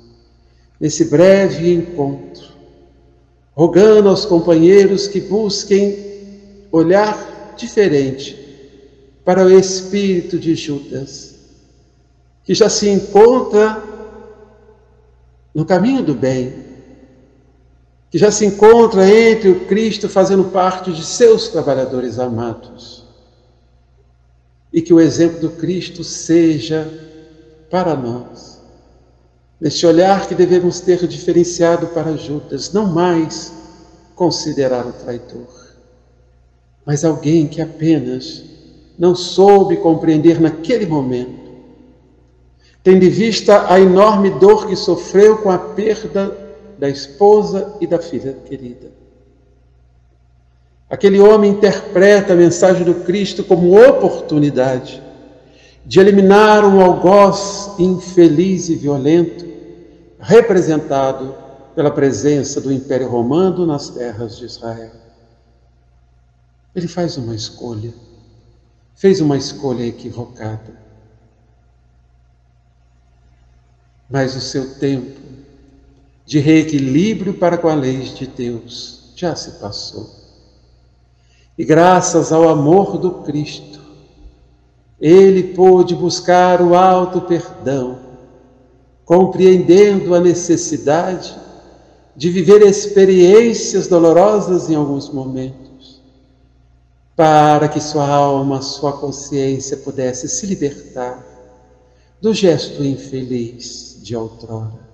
nesse 0.79 1.05
breve 1.05 1.73
encontro, 1.73 2.53
rogando 3.59 4.07
aos 4.07 4.23
companheiros 4.23 5.05
que 5.09 5.19
busquem 5.19 5.97
olhar 6.71 7.55
diferente 7.57 8.39
para 9.25 9.43
o 9.43 9.51
espírito 9.51 10.39
de 10.39 10.55
Judas, 10.55 11.35
que 12.45 12.53
já 12.53 12.69
se 12.69 12.87
encontra 12.87 13.83
no 15.53 15.65
caminho 15.65 16.01
do 16.01 16.13
bem, 16.15 16.53
que 18.09 18.17
já 18.17 18.31
se 18.31 18.45
encontra 18.45 19.05
entre 19.09 19.49
o 19.49 19.65
Cristo 19.65 20.07
fazendo 20.07 20.45
parte 20.45 20.93
de 20.93 21.05
seus 21.05 21.49
trabalhadores 21.49 22.17
amados. 22.17 23.03
E 24.71 24.81
que 24.81 24.93
o 24.93 25.01
exemplo 25.01 25.41
do 25.41 25.49
Cristo 25.49 26.01
seja 26.01 26.89
para 27.69 27.93
nós 27.93 28.58
Neste 29.59 29.85
olhar 29.85 30.25
que 30.27 30.33
devemos 30.33 30.79
ter 30.79 31.05
diferenciado 31.05 31.87
para 31.87 32.15
Judas, 32.15 32.71
não 32.71 32.85
mais 32.85 33.51
considerar 34.15 34.85
o 34.85 34.93
traidor, 34.93 35.47
mas 36.85 37.03
alguém 37.03 37.45
que 37.45 37.61
apenas 37.61 38.43
não 38.97 39.13
soube 39.13 39.77
compreender 39.77 40.39
naquele 40.39 40.85
momento, 40.85 41.49
tendo 42.81 43.03
em 43.03 43.09
vista 43.09 43.71
a 43.71 43.79
enorme 43.79 44.29
dor 44.29 44.65
que 44.65 44.75
sofreu 44.77 45.37
com 45.39 45.51
a 45.51 45.57
perda 45.57 46.35
da 46.77 46.87
esposa 46.87 47.75
e 47.81 47.87
da 47.87 47.99
filha 47.99 48.37
querida. 48.45 48.91
Aquele 50.89 51.19
homem 51.19 51.51
interpreta 51.51 52.31
a 52.31 52.35
mensagem 52.35 52.83
do 52.83 52.95
Cristo 52.95 53.43
como 53.43 53.77
oportunidade 53.77 55.03
de 55.85 55.99
eliminar 55.99 56.65
um 56.65 56.79
algoz 56.81 57.71
infeliz 57.77 58.69
e 58.69 58.75
violento 58.75 59.48
representado 60.19 61.35
pela 61.73 61.89
presença 61.89 62.59
do 62.59 62.71
Império 62.73 63.07
Romano 63.07 63.65
nas 63.65 63.89
terras 63.89 64.37
de 64.37 64.45
Israel. 64.45 64.91
Ele 66.75 66.87
faz 66.87 67.17
uma 67.17 67.33
escolha, 67.33 67.93
fez 68.95 69.21
uma 69.21 69.37
escolha 69.37 69.83
equivocada. 69.83 70.77
Mas 74.09 74.35
o 74.35 74.41
seu 74.41 74.75
tempo 74.75 75.19
de 76.25 76.39
reequilíbrio 76.39 77.33
para 77.33 77.57
com 77.57 77.69
a 77.69 77.75
lei 77.75 77.99
de 77.99 78.27
Deus 78.27 79.13
já 79.15 79.35
se 79.35 79.51
passou. 79.59 80.09
E 81.57 81.63
graças 81.63 82.31
ao 82.31 82.47
amor 82.47 82.97
do 82.97 83.23
Cristo, 83.23 83.79
ele 84.99 85.53
pôde 85.53 85.95
buscar 85.95 86.61
o 86.61 86.75
alto 86.75 87.21
perdão 87.21 88.08
compreendendo 89.09 90.13
a 90.13 90.19
necessidade 90.19 91.35
de 92.15 92.29
viver 92.29 92.61
experiências 92.61 93.87
dolorosas 93.87 94.69
em 94.69 94.75
alguns 94.75 95.09
momentos, 95.09 95.99
para 97.15 97.67
que 97.67 97.81
sua 97.81 98.07
alma, 98.07 98.61
sua 98.61 98.93
consciência 98.93 99.77
pudesse 99.77 100.29
se 100.29 100.45
libertar 100.45 101.25
do 102.21 102.35
gesto 102.35 102.83
infeliz 102.83 103.97
de 103.99 104.15
outrora. 104.15 104.87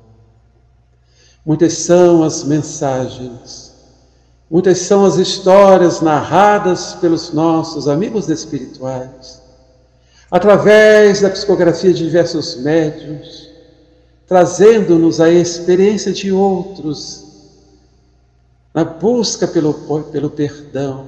Muitas 1.46 1.74
são 1.74 2.24
as 2.24 2.46
mensagens, 2.46 3.74
muitas 4.50 4.78
são 4.78 5.04
as 5.04 5.18
histórias 5.18 6.00
narradas 6.00 6.94
pelos 7.02 7.34
nossos 7.34 7.86
amigos 7.86 8.30
espirituais, 8.30 9.42
através 10.32 11.20
da 11.20 11.30
psicografia 11.30 11.94
de 11.94 12.06
diversos 12.06 12.56
médiuns, 12.62 13.45
trazendo-nos 14.28 15.20
a 15.20 15.30
experiência 15.30 16.12
de 16.12 16.32
outros, 16.32 17.24
na 18.74 18.84
busca 18.84 19.48
pelo, 19.48 19.74
pelo 20.12 20.30
perdão, 20.30 21.08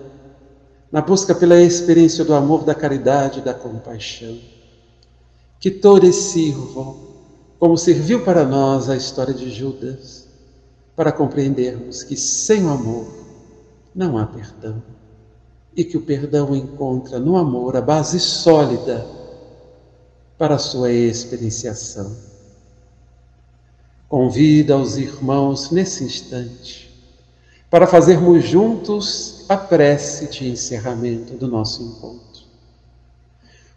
na 0.92 1.02
busca 1.02 1.36
pela 1.36 1.62
experiência 1.62 2.24
do 2.24 2.34
amor, 2.34 2.64
da 2.64 2.74
caridade 2.74 3.42
da 3.42 3.54
compaixão. 3.54 4.38
Que 5.60 5.72
todos 5.72 6.16
sirvam 6.16 7.08
como 7.60 7.78
serviu 7.78 8.24
para 8.24 8.46
nós 8.46 8.90
a 8.90 8.96
história 8.96 9.34
de 9.34 9.50
Judas, 9.50 10.28
para 10.96 11.12
compreendermos 11.12 12.04
que 12.04 12.16
sem 12.16 12.66
o 12.66 12.70
amor 12.70 13.08
não 13.94 14.18
há 14.18 14.26
perdão 14.26 14.82
e 15.76 15.84
que 15.84 15.98
o 15.98 16.02
perdão 16.02 16.56
encontra 16.56 17.20
no 17.20 17.38
amor 17.38 17.76
a 17.76 17.82
base 17.82 18.20
sólida 18.20 19.06
para 20.38 20.56
a 20.56 20.60
sua 20.60 20.92
experienciação. 20.92 22.27
Convida 24.08 24.78
os 24.78 24.98
irmãos 24.98 25.70
nesse 25.70 26.04
instante 26.04 26.88
para 27.70 27.86
fazermos 27.86 28.44
juntos 28.46 29.46
a 29.50 29.58
prece 29.58 30.28
de 30.28 30.50
encerramento 30.50 31.34
do 31.34 31.48
nosso 31.48 31.84
encontro. 31.84 32.44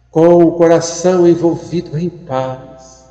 Com 0.09 0.43
o 0.43 0.53
coração 0.53 1.27
envolvido 1.27 1.97
em 1.97 2.09
paz, 2.09 3.05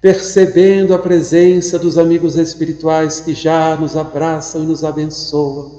percebendo 0.00 0.92
a 0.92 0.98
presença 0.98 1.78
dos 1.78 1.96
amigos 1.96 2.36
espirituais 2.36 3.20
que 3.20 3.34
já 3.34 3.74
nos 3.76 3.96
abraçam 3.96 4.62
e 4.62 4.66
nos 4.66 4.84
abençoam, 4.84 5.72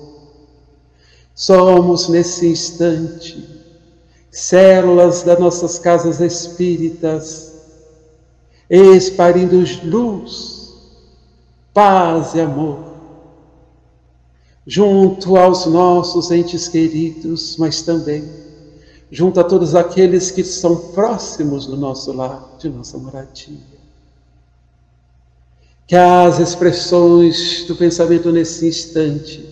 somos 1.36 2.08
nesse 2.10 2.48
instante 2.48 3.64
células 4.32 5.22
das 5.24 5.40
nossas 5.40 5.78
casas 5.78 6.20
espíritas, 6.20 7.55
espalhando 8.70 9.64
luz, 9.84 10.74
paz 11.74 12.34
e 12.34 12.42
amor 12.42 12.96
junto 14.66 15.38
aos 15.38 15.66
nossos 15.68 16.32
entes 16.32 16.68
queridos, 16.68 17.56
mas 17.58 17.82
também 17.82 18.24
junto 19.12 19.40
a 19.40 19.44
todos 19.44 19.76
aqueles 19.76 20.32
que 20.32 20.44
são 20.44 20.76
próximos 20.92 21.68
do 21.68 21.78
nosso 21.78 22.12
lar, 22.12 22.56
de 22.60 22.68
nossa 22.68 22.98
moradia. 22.98 23.76
Que 25.88 25.96
as 25.96 26.40
expressões 26.40 27.66
do 27.68 27.76
pensamento 27.76 28.32
nesse 28.32 28.68
instante 28.68 29.48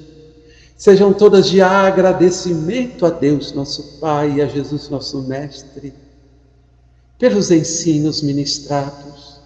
sejam 0.76 1.14
todas 1.14 1.48
de 1.48 1.62
agradecimento 1.62 3.06
a 3.06 3.12
Deus, 3.12 3.54
nosso 3.54 4.00
Pai, 4.00 4.34
e 4.38 4.42
a 4.42 4.48
Jesus, 4.48 4.90
nosso 4.90 5.22
Mestre, 5.22 5.94
pelos 7.24 7.52
ensinos 7.52 8.22
ministrados 8.22 9.40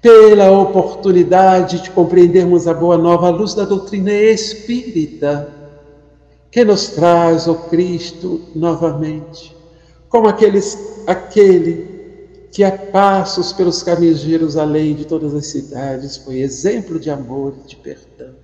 pela 0.00 0.50
oportunidade 0.50 1.82
de 1.82 1.90
compreendermos 1.90 2.66
a 2.66 2.72
boa 2.72 2.96
nova 2.96 3.28
luz 3.28 3.52
da 3.52 3.66
doutrina 3.66 4.10
espírita, 4.10 5.52
que 6.50 6.64
nos 6.64 6.88
traz 6.88 7.46
o 7.46 7.54
Cristo 7.54 8.40
novamente, 8.54 9.54
como 10.08 10.28
aqueles, 10.28 10.78
aquele 11.06 12.46
que 12.50 12.64
a 12.64 12.72
passos 12.72 13.52
pelos 13.52 13.82
caminhos 13.82 14.20
de 14.20 14.30
Jerusalém, 14.30 14.94
de 14.94 15.04
todas 15.04 15.34
as 15.34 15.46
cidades, 15.46 16.16
foi 16.16 16.38
exemplo 16.38 16.98
de 16.98 17.10
amor 17.10 17.52
e 17.62 17.68
de 17.68 17.76
perdão. 17.76 18.34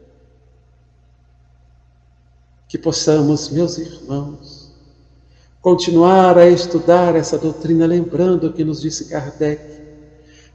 Que 2.69 2.77
possamos, 2.77 3.49
meus 3.49 3.79
irmãos, 3.79 4.56
continuar 5.67 6.39
a 6.39 6.49
estudar 6.49 7.17
essa 7.17 7.37
doutrina, 7.37 7.87
lembrando 7.87 8.47
o 8.47 8.53
que 8.53 8.63
nos 8.63 8.81
disse 8.81 9.07
Kardec, 9.07 9.61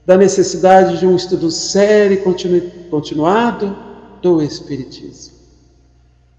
da 0.06 0.16
necessidade 0.16 1.00
de 1.00 1.06
um 1.06 1.18
estudo 1.18 1.52
sério 1.52 2.18
e 2.18 2.90
continuado 2.90 3.76
do 4.22 4.42
Espiritismo, 4.42 5.34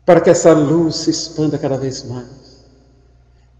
para 0.06 0.22
que 0.22 0.30
essa 0.30 0.54
luz 0.54 0.96
se 0.96 1.10
expanda 1.10 1.58
cada 1.58 1.76
vez 1.76 2.02
mais, 2.04 2.64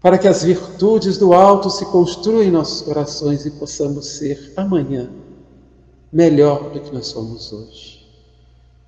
para 0.01 0.17
que 0.17 0.27
as 0.27 0.43
virtudes 0.43 1.15
do 1.19 1.31
alto 1.31 1.69
se 1.69 1.85
construam 1.85 2.41
em 2.41 2.49
nossos 2.49 2.81
corações 2.81 3.45
e 3.45 3.51
possamos 3.51 4.07
ser 4.07 4.51
amanhã 4.57 5.11
melhor 6.11 6.71
do 6.71 6.79
que 6.79 6.91
nós 6.91 7.05
somos 7.05 7.53
hoje, 7.53 8.03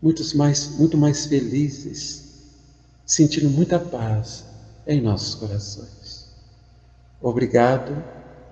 muitos 0.02 0.34
mais, 0.34 0.72
muito 0.80 0.98
mais 0.98 1.28
felizes, 1.28 2.48
sentindo 3.06 3.48
muita 3.48 3.78
paz 3.78 4.44
em 4.88 5.00
nossos 5.02 5.36
corações. 5.36 6.05
Obrigado 7.26 8.04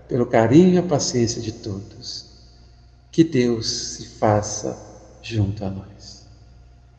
pelo 0.07 0.26
carinho 0.26 0.74
e 0.74 0.78
a 0.80 0.82
paciência 0.82 1.39
de 1.39 1.51
todos 1.51 2.26
que 3.11 3.24
Deus 3.24 3.69
se 3.69 4.07
faça 4.17 4.76
junto 5.21 5.63
a 5.63 5.69
nós. 5.69 6.28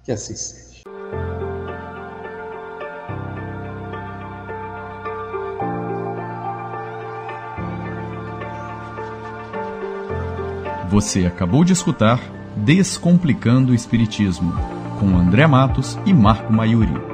Que 0.04 0.12
assim 0.12 0.36
seja. 0.36 0.84
Você 10.88 11.26
acabou 11.26 11.64
de 11.64 11.72
escutar 11.72 12.20
Descomplicando 12.56 13.72
o 13.72 13.74
Espiritismo, 13.74 14.52
com 15.00 15.18
André 15.18 15.44
Matos 15.44 15.98
e 16.06 16.14
Marco 16.14 16.52
Maiuri. 16.52 17.13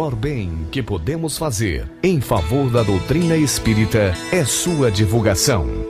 Maior 0.00 0.14
bem 0.14 0.66
que 0.70 0.82
podemos 0.82 1.36
fazer 1.36 1.86
em 2.02 2.22
favor 2.22 2.70
da 2.70 2.82
doutrina 2.82 3.36
espírita 3.36 4.14
é 4.32 4.42
sua 4.46 4.90
divulgação. 4.90 5.89